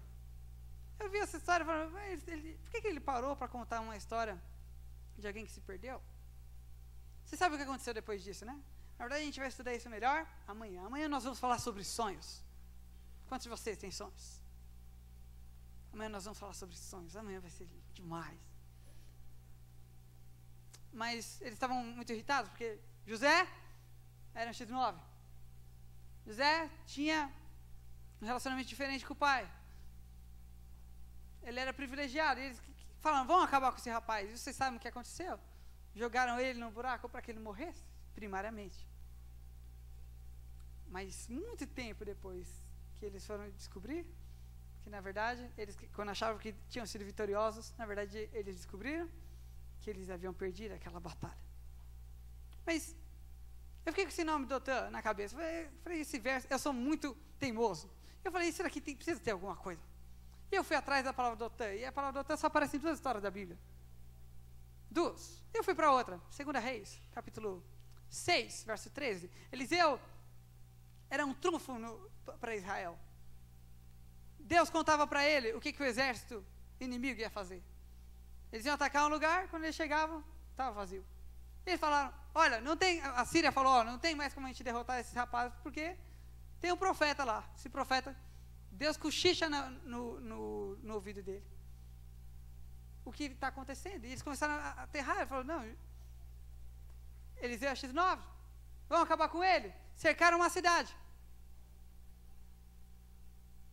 [0.99, 3.97] Eu vi essa história e falei: ele, por que, que ele parou para contar uma
[3.97, 4.41] história
[5.19, 6.03] de alguém que se perdeu?
[7.25, 8.57] Você sabe o que aconteceu depois disso, né?
[8.99, 10.87] Na verdade, a gente vai estudar isso melhor amanhã.
[10.87, 12.43] Amanhã nós vamos falar sobre sonhos.
[13.29, 14.41] Quantos de vocês têm sonhos?
[15.93, 17.17] Amanhã nós vamos falar sobre sonhos.
[17.17, 18.57] Amanhã vai ser demais
[20.97, 23.47] mas eles estavam muito irritados, porque José
[24.35, 24.99] era um X9.
[26.27, 27.31] José tinha
[28.21, 29.49] um relacionamento diferente com o pai.
[31.47, 32.41] Ele era privilegiado.
[32.41, 32.61] E eles
[33.01, 34.29] falaram, vamos acabar com esse rapaz.
[34.29, 35.39] E vocês sabem o que aconteceu?
[35.95, 37.83] Jogaram ele no buraco para que ele morresse.
[38.15, 38.81] primariamente.
[40.89, 42.47] Mas muito tempo depois
[42.97, 44.07] que eles foram descobrir
[44.87, 49.11] que na verdade, eles quando achavam que tinham sido vitoriosos, na verdade eles descobriram
[49.81, 51.47] que eles haviam perdido aquela batalha.
[52.65, 52.95] Mas
[53.85, 55.35] eu fiquei com esse nome do Otan na cabeça.
[55.35, 57.91] Eu falei, esse verso, eu sou muito teimoso.
[58.25, 59.83] Eu falei, isso aqui tem, precisa ter alguma coisa.
[60.51, 62.77] E eu fui atrás da palavra do Otan, e a palavra do Otan só aparece
[62.77, 63.59] em duas histórias da Bíblia.
[64.91, 65.43] Duas.
[65.53, 67.65] Eu fui para outra, Segunda Reis, capítulo
[68.09, 69.31] 6, verso 13.
[69.51, 70.01] Eliseu
[71.11, 71.73] era um trunfo
[72.41, 72.99] para Israel.
[74.39, 76.45] Deus contava para ele o que, que o exército
[76.79, 77.63] inimigo ia fazer.
[78.53, 81.05] Eles iam atacar um lugar, quando eles chegavam, estava vazio.
[81.65, 83.01] Eles falaram: Olha, não tem.
[83.01, 85.97] A Síria falou: ó, Não tem mais como a gente derrotar esses rapazes, porque
[86.61, 87.45] tem um profeta lá.
[87.57, 88.17] Esse profeta,
[88.71, 91.45] Deus cochicha no, no, no, ouvido dele.
[93.05, 94.05] O que está acontecendo?
[94.05, 95.17] E eles começaram a aterrar.
[95.19, 95.77] Ele falou: Não,
[97.39, 98.21] Eliseu X9,
[98.89, 99.73] vamos acabar com ele.
[99.95, 100.95] Cercaram uma cidade.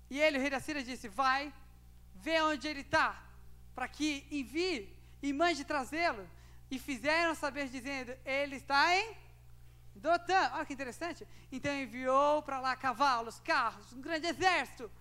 [0.10, 1.54] E ele, o rei da Síria, disse: Vai,
[2.16, 3.22] vê onde ele está,
[3.76, 6.30] para que envie e mande trazê-lo.
[6.70, 9.23] E fizeram saber, dizendo: Ele está em
[9.96, 10.52] Dotã.
[10.54, 11.28] Olha que interessante.
[11.52, 14.92] Então enviou para lá cavalos, carros, um grande exército.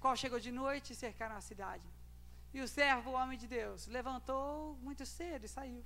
[0.00, 1.86] Qual chegou de noite e cercaram a cidade.
[2.52, 5.84] E o servo, o homem de Deus, levantou muito cedo e saiu.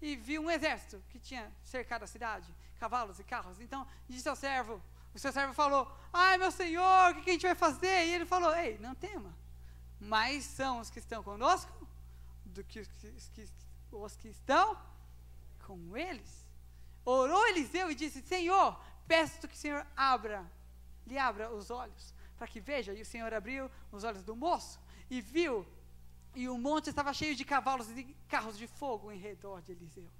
[0.00, 3.60] E viu um exército que tinha cercado a cidade, cavalos e carros.
[3.60, 4.82] Então disse ao servo:
[5.14, 8.06] o seu servo falou: Ai, meu senhor, o que a gente vai fazer?
[8.06, 9.34] E ele falou: Ei, não tema.
[10.00, 11.70] Mais são os que estão conosco
[12.44, 13.48] do que os que,
[13.92, 14.76] os que estão
[15.66, 16.41] com eles.
[17.04, 20.50] Orou Eliseu e disse: Senhor, peço que o Senhor abra,
[21.06, 22.92] lhe abra os olhos, para que veja.
[22.94, 25.66] E o Senhor abriu os olhos do moço e viu,
[26.34, 30.10] e o monte estava cheio de cavalos e carros de fogo em redor de Eliseu.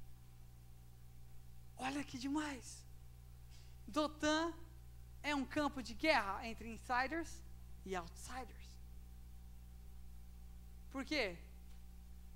[1.76, 2.86] Olha que demais.
[3.86, 4.52] Dotan
[5.22, 7.42] é um campo de guerra entre insiders
[7.84, 8.66] e outsiders.
[10.90, 11.38] Por quê?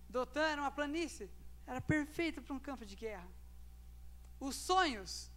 [0.09, 1.31] Dotan era uma planície,
[1.67, 3.29] era perfeita para um campo de guerra.
[4.38, 5.31] Os sonhos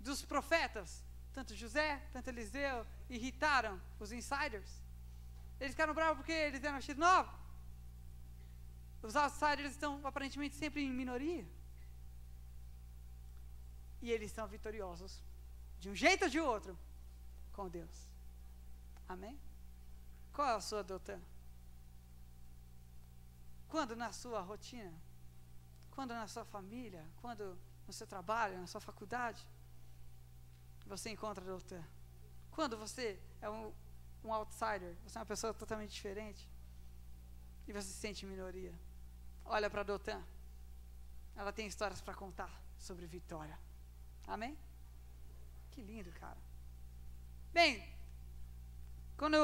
[0.00, 4.82] dos profetas, tanto José, tanto Eliseu, irritaram os insiders.
[5.60, 7.28] Eles ficaram bravos porque eles eram X9.
[9.02, 11.46] Os outsiders estão aparentemente sempre em minoria.
[14.00, 15.22] E eles são vitoriosos,
[15.80, 16.78] de um jeito ou de outro,
[17.52, 18.08] com Deus.
[19.08, 19.38] Amém?
[20.32, 21.22] Qual é a sua doutrina?
[23.68, 24.94] Quando na sua rotina,
[25.90, 27.58] quando na sua família, quando
[27.88, 29.42] no seu trabalho, na sua faculdade,
[30.86, 31.88] você encontra a doutrina?
[32.50, 33.72] Quando você é um,
[34.22, 36.46] um outsider, você é uma pessoa totalmente diferente
[37.66, 38.74] e você se sente minoria,
[39.44, 40.22] olha para a doutrina.
[41.34, 43.58] Ela tem histórias para contar sobre vitória.
[44.26, 44.56] Amém?
[45.70, 46.38] Que lindo, cara.
[47.52, 47.88] Bem,
[49.16, 49.38] quando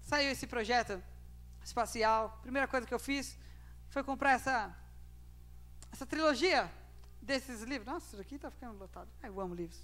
[0.00, 1.02] saiu esse projeto
[1.62, 3.38] espacial, a primeira coisa que eu fiz
[3.90, 4.74] foi comprar essa,
[5.92, 6.70] essa trilogia
[7.22, 7.86] desses livros.
[7.86, 9.08] Nossa, isso aqui está ficando lotado.
[9.22, 9.80] Eu amo livros.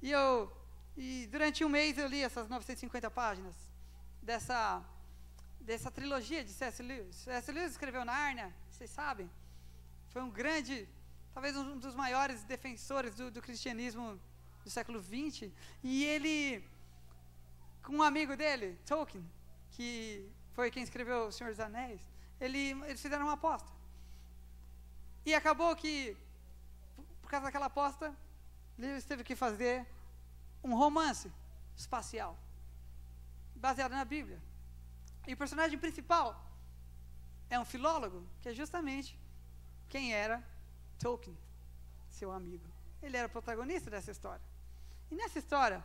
[0.00, 0.50] E eu,
[0.96, 3.54] e durante um mês eu li essas 950 páginas
[4.22, 4.82] dessa,
[5.60, 6.82] dessa trilogia de C.S.
[6.82, 7.14] Lewis.
[7.16, 7.52] C.S.
[7.52, 9.30] Lewis escreveu Nárnia, vocês sabem.
[10.08, 10.88] Foi um grande,
[11.32, 14.18] talvez um dos maiores defensores do, do cristianismo
[14.64, 15.52] do século XX.
[15.84, 16.64] E ele
[17.82, 19.24] com um amigo dele, Tolkien,
[19.72, 22.00] que foi quem escreveu O Senhor dos Anéis,
[22.40, 23.70] ele, eles fizeram uma aposta.
[25.24, 26.16] E acabou que,
[27.32, 28.14] causa daquela aposta,
[28.76, 29.86] Lewis teve que fazer
[30.62, 31.32] um romance
[31.74, 32.38] espacial,
[33.56, 34.38] baseado na Bíblia.
[35.26, 36.28] E o personagem principal
[37.48, 39.18] é um filólogo, que é justamente
[39.88, 40.46] quem era
[40.98, 41.36] Tolkien,
[42.10, 42.66] seu amigo.
[43.02, 44.44] Ele era o protagonista dessa história.
[45.10, 45.82] E nessa história,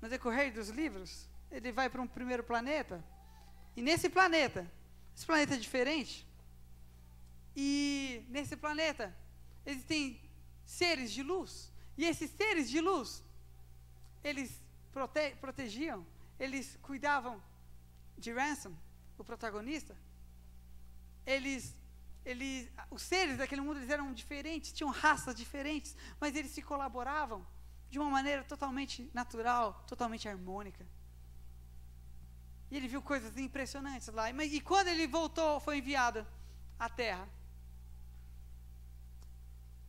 [0.00, 3.04] no decorrer dos livros, ele vai para um primeiro planeta.
[3.76, 4.66] E nesse planeta,
[5.14, 6.26] esse planeta é diferente.
[7.54, 9.14] E nesse planeta
[9.66, 10.21] existem
[10.64, 11.72] seres de luz.
[11.96, 13.22] E esses seres de luz,
[14.22, 16.06] eles prote protegiam,
[16.38, 17.42] eles cuidavam
[18.16, 18.74] de Ransom,
[19.18, 19.96] o protagonista.
[21.24, 21.76] Eles,
[22.24, 27.46] eles, os seres daquele mundo eles eram diferentes, tinham raças diferentes, mas eles se colaboravam
[27.90, 30.86] de uma maneira totalmente natural, totalmente harmônica.
[32.70, 34.30] E ele viu coisas impressionantes lá.
[34.30, 36.26] E quando ele voltou, foi enviado
[36.78, 37.28] à Terra,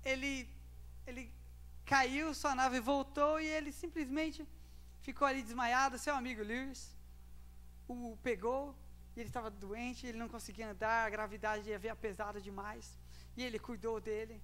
[0.03, 0.52] ele,
[1.05, 1.31] ele
[1.85, 4.47] caiu, sua nave voltou e ele simplesmente
[5.01, 5.97] ficou ali desmaiado.
[5.97, 6.95] Seu amigo Lewis
[7.87, 8.75] o pegou
[9.15, 12.97] e ele estava doente, ele não conseguia andar, a gravidade havia pesado demais.
[13.37, 14.41] E ele cuidou dele.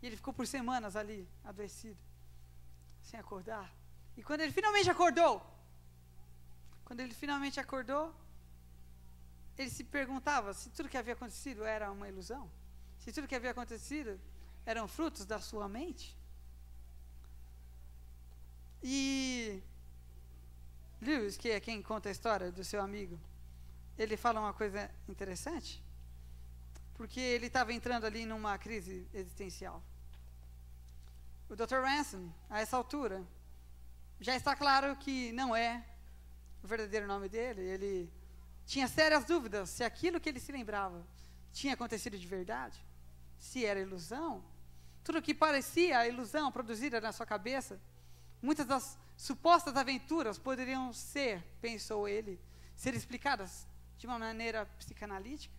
[0.00, 1.98] E ele ficou por semanas ali, adoecido,
[3.02, 3.72] sem acordar.
[4.16, 5.34] E quando ele finalmente acordou,
[6.84, 8.14] quando ele finalmente acordou,
[9.56, 12.50] ele se perguntava se tudo que havia acontecido era uma ilusão,
[12.98, 14.20] se tudo que havia acontecido
[14.64, 16.16] eram frutos da sua mente.
[18.82, 19.62] E
[21.00, 23.18] Lewis, que é quem conta a história do seu amigo,
[23.98, 25.82] ele fala uma coisa interessante,
[26.94, 29.82] porque ele estava entrando ali numa crise existencial.
[31.48, 31.80] O Dr.
[31.82, 33.22] Ransom, a essa altura,
[34.20, 35.84] já está claro que não é
[36.62, 37.60] o verdadeiro nome dele.
[37.60, 38.10] Ele
[38.64, 41.04] tinha sérias dúvidas se aquilo que ele se lembrava
[41.52, 42.82] tinha acontecido de verdade,
[43.38, 44.42] se era ilusão.
[45.04, 47.80] Tudo que parecia ilusão produzida na sua cabeça,
[48.40, 52.40] muitas das supostas aventuras poderiam ser, pensou ele,
[52.74, 53.66] ser explicadas
[53.98, 55.54] de uma maneira psicanalítica.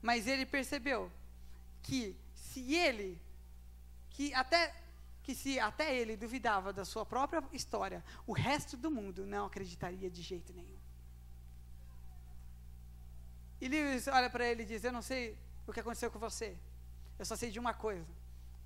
[0.00, 1.10] Mas ele percebeu
[1.82, 3.20] que se ele,
[4.10, 4.82] que até
[5.22, 10.10] que se até ele duvidava da sua própria história, o resto do mundo não acreditaria
[10.10, 10.78] de jeito nenhum.
[13.58, 16.54] E Lewis olha para ele e diz: Eu não sei o que aconteceu com você,
[17.18, 18.06] eu só sei de uma coisa: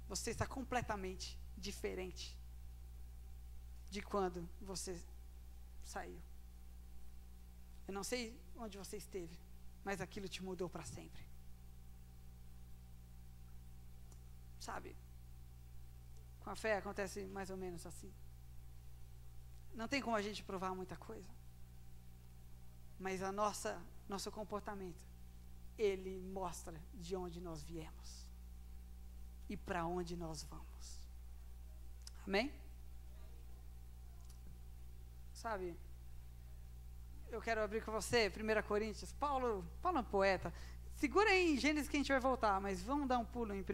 [0.09, 2.37] você está completamente diferente
[3.91, 5.01] de quando você
[5.85, 6.21] saiu.
[7.87, 9.39] Eu não sei onde você esteve,
[9.85, 11.23] mas aquilo te mudou para sempre.
[14.61, 14.97] Sabe?
[16.41, 18.13] Com a fé acontece mais ou menos assim.
[19.75, 21.29] Não tem como a gente provar muita coisa.
[22.99, 25.07] Mas a nossa nosso comportamento
[25.77, 28.28] ele mostra de onde nós viemos
[29.49, 31.09] e para onde nós vamos.
[32.27, 32.53] Amém?
[35.33, 35.77] Sabe?
[37.31, 39.13] Eu quero abrir com você 1 Coríntios.
[39.13, 40.53] Paulo, Paulo é um poeta.
[40.97, 43.61] Segura aí em Gênesis que a gente vai voltar, mas vamos dar um pulo em
[43.61, 43.65] 1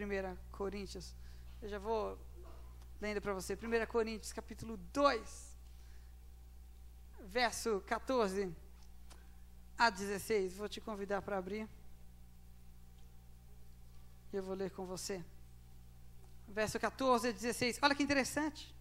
[0.51, 1.13] Coríntios.
[1.61, 2.17] Eu já vou
[3.01, 3.55] lendo para você.
[3.55, 5.57] 1 Coríntios, capítulo 2,
[7.21, 8.53] verso 14
[9.77, 10.55] a 16.
[10.55, 11.67] Vou te convidar para abrir.
[14.31, 15.23] Eu vou ler com você.
[16.47, 17.79] Verso 14 a 16.
[17.81, 18.73] Olha que interessante.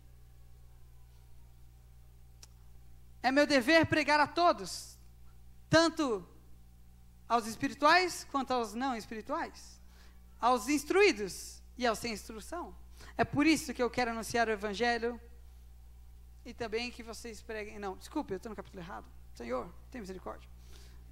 [3.23, 4.99] É meu dever pregar a todos,
[5.71, 6.27] tanto
[7.27, 9.81] aos espirituais quanto aos não espirituais,
[10.39, 12.77] aos instruídos e aos sem instrução.
[13.17, 15.21] É por isso que eu quero anunciar o evangelho
[16.45, 17.79] e também que vocês preguem.
[17.79, 19.07] Não, desculpe, eu estou no capítulo errado.
[19.35, 20.49] Senhor, tem misericórdia.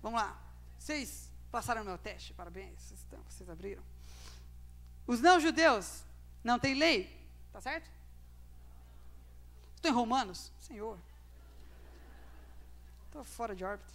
[0.02, 0.38] Vamos lá.
[0.78, 2.80] Vocês passaram meu teste, parabéns.
[2.80, 3.82] Vocês, estão, vocês abriram.
[5.06, 6.04] Os não-judeus
[6.42, 7.90] não têm lei, tá certo?
[9.76, 10.98] Estou em Romanos, Senhor.
[13.06, 13.92] Estou fora de órbita.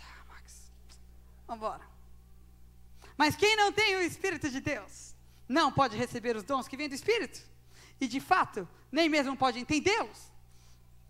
[0.00, 0.70] Ah, Max.
[1.46, 1.94] Vamos embora.
[3.16, 5.14] Mas quem não tem o Espírito de Deus,
[5.48, 7.40] não pode receber os dons que vêm do Espírito.
[8.00, 10.30] E de fato, nem mesmo pode entendê-los.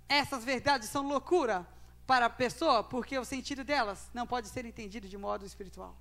[0.08, 1.66] Essas verdades são loucura
[2.06, 5.96] para a pessoa, porque o sentido delas não pode ser entendido de modo espiritual.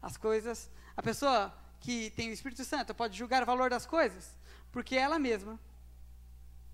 [0.00, 4.36] As coisas, a pessoa que tem o Espírito Santo pode julgar o valor das coisas,
[4.70, 5.58] porque ela mesma,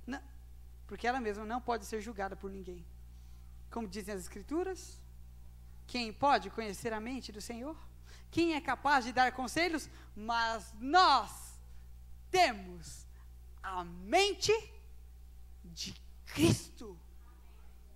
[0.07, 0.21] não,
[0.87, 2.85] porque ela mesma não pode ser julgada por ninguém.
[3.71, 5.01] Como dizem as Escrituras,
[5.87, 7.77] quem pode conhecer a mente do Senhor?
[8.31, 9.89] Quem é capaz de dar conselhos?
[10.15, 11.59] Mas nós
[12.31, 13.07] temos
[13.63, 14.53] a mente
[15.65, 15.95] de
[16.27, 16.99] Cristo.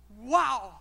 [0.09, 0.80] Uau!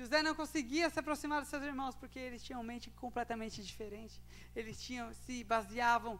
[0.00, 4.18] José não conseguia se aproximar dos seus irmãos porque eles tinham mente completamente diferente.
[4.56, 6.18] Eles tinham, se baseavam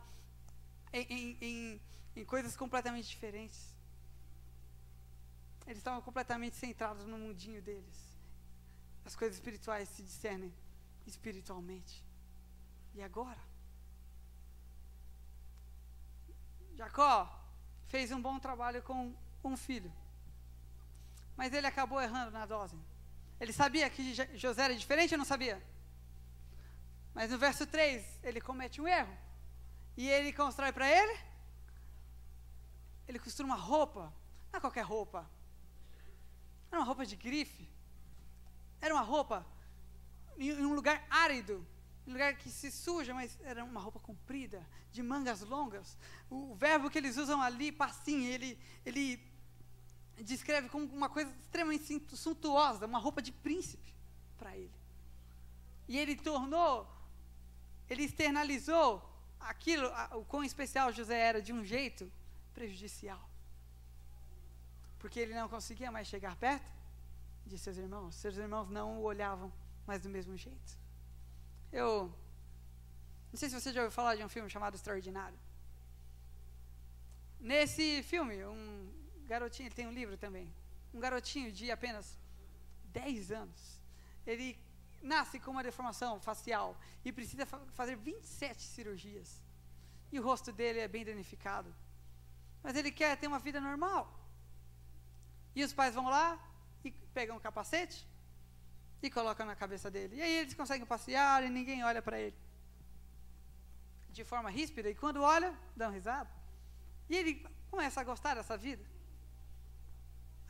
[0.93, 1.81] em, em, em,
[2.15, 3.75] em coisas completamente diferentes.
[5.67, 7.99] Eles estavam completamente centrados no mundinho deles.
[9.03, 10.53] As coisas espirituais se discernem
[11.07, 12.05] espiritualmente.
[12.95, 13.41] E agora?
[16.75, 17.17] Jacó
[17.89, 19.91] fez um bom trabalho com um filho.
[21.35, 22.77] Mas ele acabou errando na dose.
[23.41, 25.63] Ele sabia que José era diferente ou não sabia?
[27.15, 29.17] Mas no verso 3, ele comete um erro.
[29.97, 31.19] E ele constrói para ele?
[33.09, 34.13] Ele costura uma roupa.
[34.53, 35.29] Não é qualquer roupa.
[36.71, 37.69] Era uma roupa de grife.
[38.81, 39.47] Era uma roupa
[40.39, 41.67] em um lugar árido,
[42.07, 45.99] um lugar que se suja, mas era uma roupa comprida, de mangas longas.
[46.31, 49.19] O, verbo que eles usam ali, passim, ele, ele
[50.23, 53.95] descreve como uma coisa extremamente suntuosa, uma roupa de príncipe
[54.39, 54.73] para ele.
[55.89, 56.87] E ele tornou,
[57.89, 59.03] ele externalizou
[59.41, 62.11] aquilo, o quão especial José era de um jeito
[62.55, 63.29] prejudicial.
[64.99, 66.71] Porque ele não conseguia mais chegar perto
[67.47, 68.15] de seus irmãos.
[68.15, 69.53] Seus irmãos não o olhavam
[69.87, 70.79] mais do mesmo jeito.
[71.73, 72.13] Eu
[73.33, 75.39] Não sei se você já ouviu falar de um filme chamado Extraordinário.
[77.39, 79.00] Nesse filme, um
[79.33, 80.47] garotinho, tem um livro também.
[80.97, 82.07] Um garotinho de apenas
[82.85, 83.61] 10 anos.
[84.27, 84.49] Ele
[85.13, 86.69] nasce com uma deformação facial
[87.05, 89.31] e precisa fa fazer 27 cirurgias.
[90.13, 91.71] E o rosto dele é bem danificado.
[92.65, 94.03] Mas ele quer ter uma vida normal.
[95.55, 96.27] E os pais vão lá
[96.85, 97.99] e pegam o capacete
[99.03, 100.17] e colocam na cabeça dele.
[100.17, 102.39] E aí eles conseguem passear e ninguém olha para ele.
[104.11, 106.31] De forma ríspida, e quando olha, dão risada.
[107.09, 107.33] E ele
[107.71, 108.85] começa a gostar dessa vida.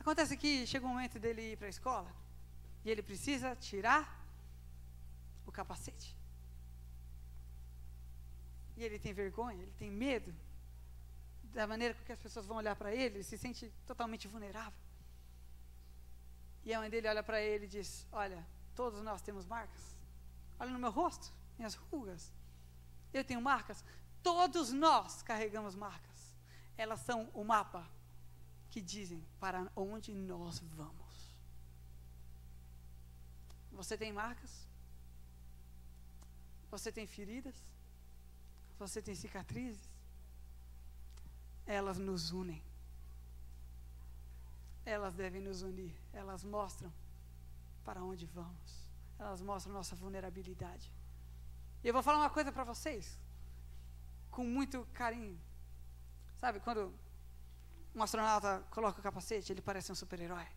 [0.01, 2.11] Acontece que chega o momento dele ir para a escola
[2.83, 4.03] e ele precisa tirar
[5.45, 6.17] o capacete.
[8.75, 10.33] E ele tem vergonha, ele tem medo
[11.53, 14.81] da maneira com que as pessoas vão olhar para ele, ele se sente totalmente vulnerável.
[16.65, 18.43] E a mãe dele olha para ele e diz: Olha,
[18.75, 19.95] todos nós temos marcas.
[20.59, 22.33] Olha no meu rosto, minhas rugas.
[23.13, 23.85] Eu tenho marcas.
[24.23, 26.35] Todos nós carregamos marcas.
[26.75, 27.87] Elas são o mapa
[28.71, 31.35] que dizem para onde nós vamos.
[33.73, 34.65] Você tem marcas?
[36.71, 37.55] Você tem feridas?
[38.79, 39.89] Você tem cicatrizes?
[41.65, 42.63] Elas nos unem.
[44.85, 45.93] Elas devem nos unir.
[46.13, 46.91] Elas mostram
[47.83, 48.89] para onde vamos.
[49.19, 50.89] Elas mostram nossa vulnerabilidade.
[51.83, 53.19] E eu vou falar uma coisa para vocês,
[54.29, 55.39] com muito carinho.
[56.39, 56.93] Sabe, quando
[57.95, 60.47] um astronauta coloca o capacete, ele parece um super-herói.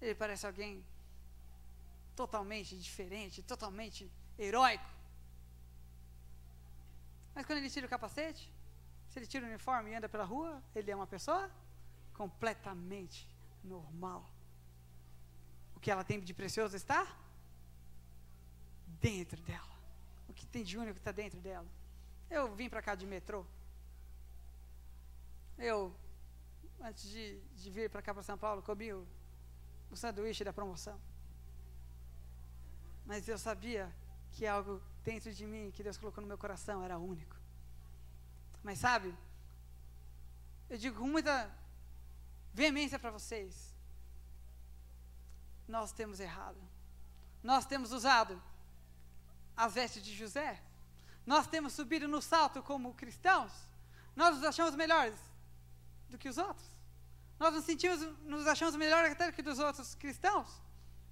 [0.00, 0.84] Ele parece alguém
[2.14, 4.88] totalmente diferente, totalmente heróico.
[7.34, 8.52] Mas quando ele tira o capacete,
[9.08, 11.50] se ele tira o uniforme e anda pela rua, ele é uma pessoa
[12.12, 13.28] completamente
[13.62, 14.28] normal.
[15.76, 17.06] O que ela tem de precioso está
[19.00, 19.74] dentro dela.
[20.28, 21.66] O que tem de único está dentro dela.
[22.30, 23.44] Eu vim para cá de metrô.
[25.58, 25.94] Eu,
[26.84, 29.06] antes de, de vir para cá para São Paulo, comi o,
[29.90, 31.00] o sanduíche da promoção.
[33.06, 33.90] Mas eu sabia
[34.32, 37.36] que algo dentro de mim, que Deus colocou no meu coração, era único.
[38.62, 39.14] Mas sabe,
[40.68, 41.50] eu digo com muita
[42.52, 43.74] veemência para vocês:
[45.66, 46.60] nós temos errado.
[47.42, 48.42] Nós temos usado
[49.56, 50.62] as vestes de José.
[51.26, 53.52] Nós temos subido no salto como cristãos.
[54.14, 55.18] Nós nos achamos melhores
[56.08, 56.73] do que os outros.
[57.38, 60.64] Nós nos sentimos, nos achamos melhores até que dos outros cristãos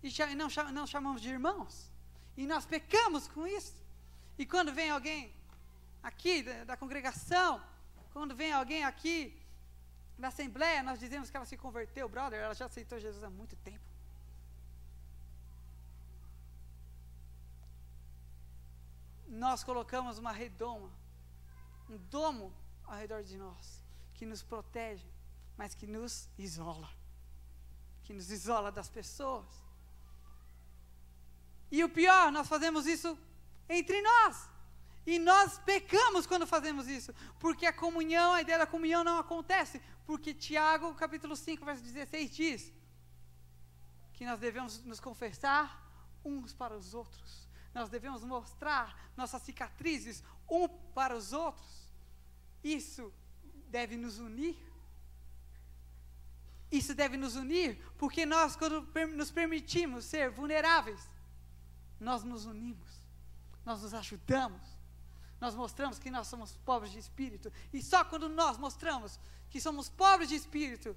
[0.03, 1.91] e não, não chamamos de irmãos.
[2.37, 3.81] E nós pecamos com isso.
[4.37, 5.33] E quando vem alguém
[6.03, 7.63] aqui da, da congregação,
[8.13, 9.39] quando vem alguém aqui
[10.19, 13.55] da assembleia, nós dizemos que ela se converteu, brother, ela já aceitou Jesus há muito
[13.57, 13.85] tempo.
[19.29, 20.91] Nós colocamos uma redoma,
[21.89, 22.53] um domo
[22.85, 23.83] ao redor de nós,
[24.15, 25.07] que nos protege,
[25.63, 26.91] mas que nos isola.
[28.03, 29.47] Que nos isola das pessoas.
[31.71, 33.17] E o pior, nós fazemos isso
[33.69, 34.51] entre nós.
[35.07, 39.81] E nós pecamos quando fazemos isso, porque a comunhão, a ideia da comunhão não acontece,
[40.05, 42.73] porque Tiago, capítulo 5, verso 16 diz
[44.15, 45.65] que nós devemos nos confessar
[46.25, 47.49] uns para os outros.
[47.73, 51.89] Nós devemos mostrar nossas cicatrizes um para os outros.
[52.65, 53.15] Isso
[53.69, 54.72] deve nos unir.
[56.73, 58.81] Isso deve nos unir, porque nós, quando
[59.15, 61.07] nos permitimos ser vulneráveis,
[62.01, 62.91] nós nos unimos,
[63.63, 64.63] nós nos ajudamos,
[65.39, 69.21] nós mostramos que nós somos pobres de espírito, e só quando nós mostramos
[69.51, 70.97] que somos pobres de espírito,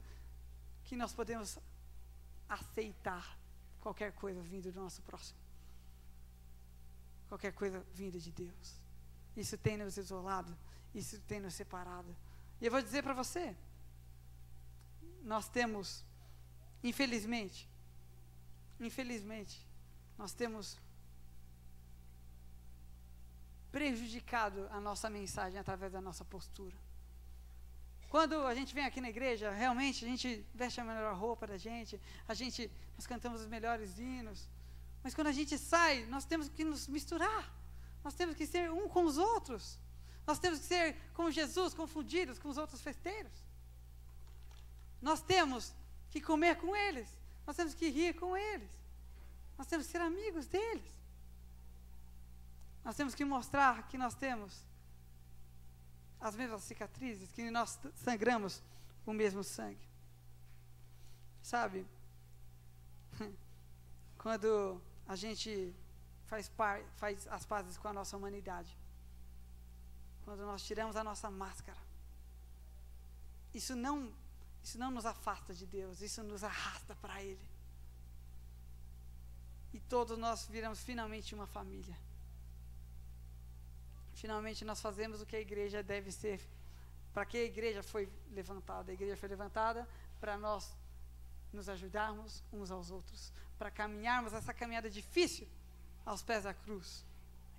[0.86, 1.60] que nós podemos
[2.48, 3.38] aceitar
[3.82, 5.38] qualquer coisa vindo do nosso próximo,
[7.28, 8.80] qualquer coisa vinda de Deus.
[9.36, 10.58] Isso tem nos isolado,
[10.94, 12.16] isso tem nos separado.
[12.62, 13.54] E eu vou dizer para você,
[15.26, 16.06] nós temos,
[16.84, 17.68] infelizmente,
[18.80, 19.68] infelizmente,
[20.18, 20.78] nós temos
[23.72, 26.78] prejudicado a nossa mensagem através da nossa postura.
[28.08, 31.58] Quando a gente vem aqui na igreja, realmente a gente veste a melhor roupa da
[31.58, 34.48] gente, a gente, nós cantamos os melhores hinos.
[35.04, 37.54] Mas quando a gente sai, nós temos que nos misturar.
[38.04, 39.80] Nós temos que ser um com os outros.
[40.26, 43.45] Nós temos que ser como Jesus, confundidos com os outros festeiros.
[45.08, 45.64] Nós temos
[46.10, 47.08] que comer com eles.
[47.46, 48.72] Nós temos que rir com eles.
[49.56, 50.92] Nós temos que ser amigos deles.
[52.84, 54.66] Nós temos que mostrar que nós temos
[56.20, 58.64] as mesmas cicatrizes, que nós sangramos
[59.06, 59.88] o mesmo sangue.
[61.44, 61.86] Sabe?
[64.18, 65.72] Quando a gente
[66.26, 68.76] faz, par, faz as pazes com a nossa humanidade,
[70.24, 71.78] quando nós tiramos a nossa máscara.
[73.54, 74.12] Isso não,
[74.66, 77.48] isso não nos afasta de Deus, isso nos arrasta para Ele.
[79.72, 81.96] E todos nós viramos finalmente uma família.
[84.16, 86.42] Finalmente nós fazemos o que a igreja deve ser.
[87.14, 88.90] Para que a igreja foi levantada?
[88.92, 89.88] A igreja foi levantada
[90.20, 90.74] para nós
[91.54, 95.48] nos ajudarmos uns aos outros, para caminharmos essa caminhada difícil
[96.04, 97.06] aos pés da cruz,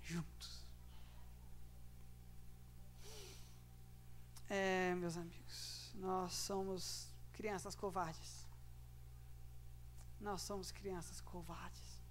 [0.03, 0.65] juntos.
[4.49, 8.47] É, meus amigos, nós somos crianças covardes.
[10.19, 12.01] Nós somos crianças covardes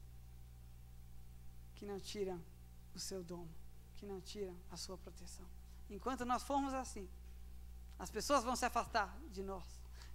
[1.75, 2.43] que não tiram
[2.95, 3.47] o seu dom,
[3.97, 5.47] que não tiram a sua proteção.
[5.89, 7.09] Enquanto nós formos assim,
[7.99, 9.65] as pessoas vão se afastar de nós.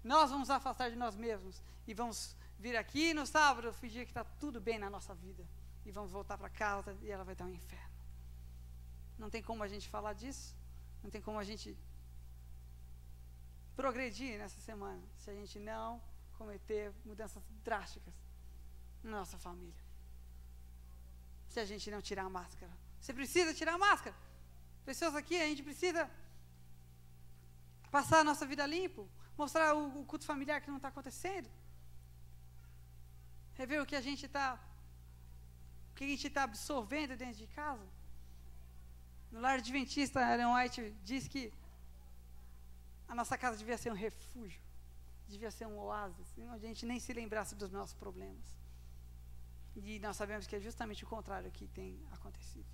[0.03, 4.23] Nós vamos afastar de nós mesmos e vamos vir aqui no sábado fingir que está
[4.23, 5.47] tudo bem na nossa vida
[5.85, 7.91] e vamos voltar para casa e ela vai estar um inferno.
[9.17, 10.55] Não tem como a gente falar disso,
[11.03, 11.77] não tem como a gente
[13.75, 16.01] progredir nessa semana se a gente não
[16.37, 18.13] cometer mudanças drásticas
[19.03, 19.83] na nossa família.
[21.49, 22.71] Se a gente não tirar a máscara.
[22.99, 24.15] Você precisa tirar a máscara.
[24.85, 26.09] Pessoas aqui, a gente precisa
[27.91, 29.07] passar a nossa vida limpo,
[29.37, 31.49] mostrar o, o culto familiar que não está acontecendo,
[33.53, 34.59] rever o que a gente está,
[35.91, 37.87] o que a gente está absorvendo dentro de casa.
[39.31, 41.53] No lar adventista, Ellen White diz que
[43.11, 44.61] a nossa casa devia ser um refúgio,
[45.27, 48.45] devia ser um oásis, onde a gente nem se lembrasse dos nossos problemas.
[49.75, 52.69] E nós sabemos que é justamente o contrário que tem acontecido.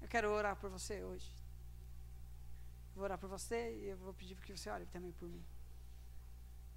[0.00, 1.28] Eu quero orar por você hoje.
[2.94, 5.44] Vou orar por você e eu vou pedir que você ore também por mim.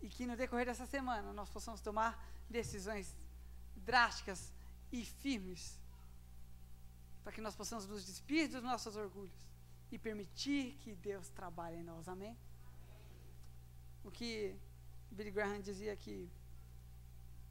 [0.02, 3.16] E que no decorrer dessa semana nós possamos tomar decisões
[3.76, 4.52] drásticas
[4.92, 5.80] e firmes
[7.24, 9.46] para que nós possamos nos despir dos nossos orgulhos
[9.92, 12.08] e permitir que Deus trabalhe em nós.
[12.08, 12.38] Amém?
[14.04, 14.56] O que
[15.12, 16.30] Billy Graham dizia que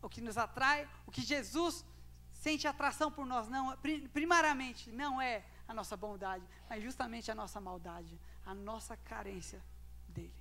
[0.02, 1.84] o que nos atrai, o que Jesus
[2.32, 3.76] sente atração por nós, não,
[4.12, 9.62] primariamente, não é a nossa bondade, mas justamente a nossa maldade, a nossa carência
[10.08, 10.34] dele.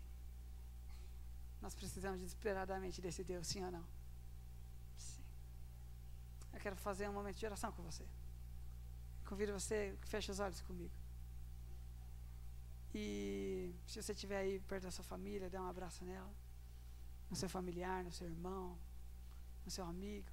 [1.62, 3.86] Nós precisamos desesperadamente desse Deus, sim ou não?
[4.98, 5.24] Sim.
[6.52, 8.06] Eu quero fazer um momento de oração com você.
[9.26, 10.94] Convido você que feche os olhos comigo.
[12.94, 16.34] E se você estiver aí perto da sua família, dê um abraço nela.
[17.30, 18.78] No seu familiar, no seu irmão,
[19.66, 20.32] no seu amigo.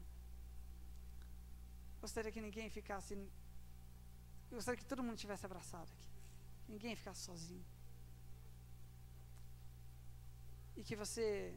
[2.00, 3.16] Gostaria que ninguém ficasse
[4.50, 6.08] gostaria que todo mundo tivesse abraçado aqui.
[6.68, 7.64] Ninguém ficasse sozinho.
[10.76, 11.56] E que você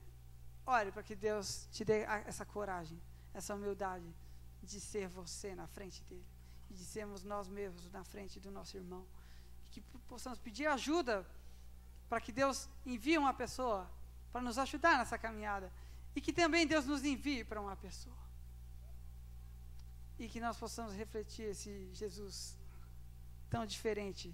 [0.66, 2.02] ore para que Deus te dê
[2.32, 3.02] essa coragem,
[3.34, 4.14] essa humildade
[4.62, 6.26] de ser você na frente dele.
[6.70, 9.06] E de sermos nós mesmos na frente do nosso irmão.
[9.74, 11.26] Que possamos pedir ajuda
[12.08, 13.90] para que Deus envie uma pessoa
[14.32, 15.72] para nos ajudar nessa caminhada.
[16.16, 18.24] E que também Deus nos envie para uma pessoa.
[20.20, 22.56] E que nós possamos refletir esse Jesus
[23.50, 24.34] tão diferente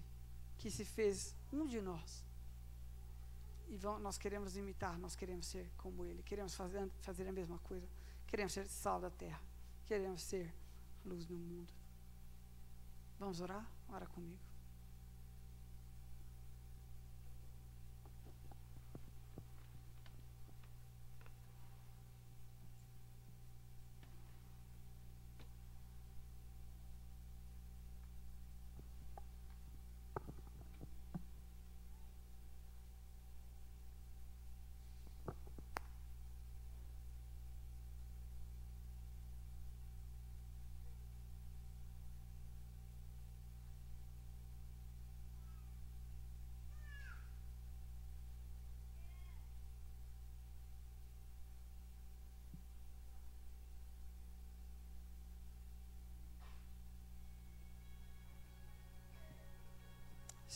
[0.57, 2.25] que se fez um de nós.
[3.69, 7.59] E vão, nós queremos imitar, nós queremos ser como Ele, queremos fazer, fazer a mesma
[7.59, 7.87] coisa,
[8.27, 9.41] queremos ser sal da terra,
[9.87, 10.53] queremos ser
[11.05, 11.71] luz no mundo.
[13.19, 13.65] Vamos orar?
[13.89, 14.48] Ora comigo.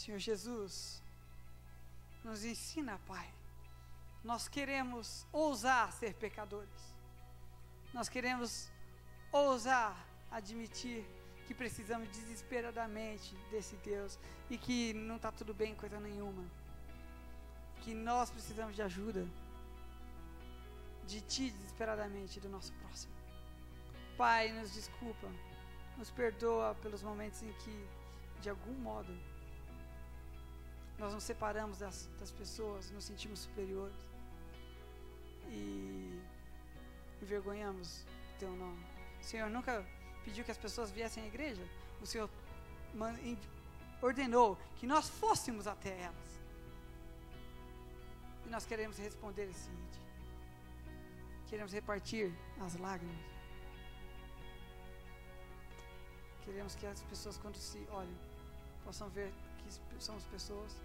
[0.03, 1.01] Senhor Jesus,
[2.25, 3.33] nos ensina, Pai.
[4.21, 6.93] Nós queremos ousar ser pecadores.
[7.93, 8.69] Nós queremos
[9.31, 9.95] ousar
[10.29, 11.05] admitir
[11.47, 16.43] que precisamos desesperadamente desse Deus e que não está tudo bem coisa nenhuma.
[17.79, 19.25] Que nós precisamos de ajuda
[21.07, 23.13] de Ti desesperadamente do nosso próximo.
[24.17, 25.29] Pai, nos desculpa,
[25.97, 27.87] nos perdoa pelos momentos em que,
[28.41, 29.17] de algum modo,
[30.97, 34.13] nós nos separamos das, das pessoas, nos sentimos superiores
[35.49, 36.21] e
[37.21, 38.83] envergonhamos o teu nome.
[39.19, 39.85] O Senhor nunca
[40.23, 41.61] pediu que as pessoas viessem à igreja,
[42.01, 42.29] o Senhor
[44.01, 46.41] ordenou que nós fôssemos até elas.
[48.45, 49.93] E nós queremos responder esse id.
[51.47, 53.33] Queremos repartir as lágrimas.
[56.43, 58.17] Queremos que as pessoas, quando se olhem,
[58.83, 59.31] possam ver
[59.63, 60.75] que somos pessoas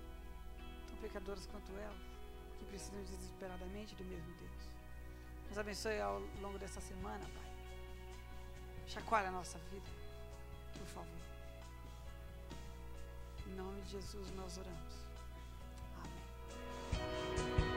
[0.89, 2.03] tão pecadoras quanto elas,
[2.59, 4.69] que precisam desesperadamente do mesmo Deus.
[5.49, 7.49] Nos abençoe ao longo dessa semana, Pai.
[8.87, 9.91] Chacoalha a nossa vida,
[10.73, 11.21] por favor.
[13.47, 14.95] Em nome de Jesus nós oramos.
[16.03, 17.68] Amém.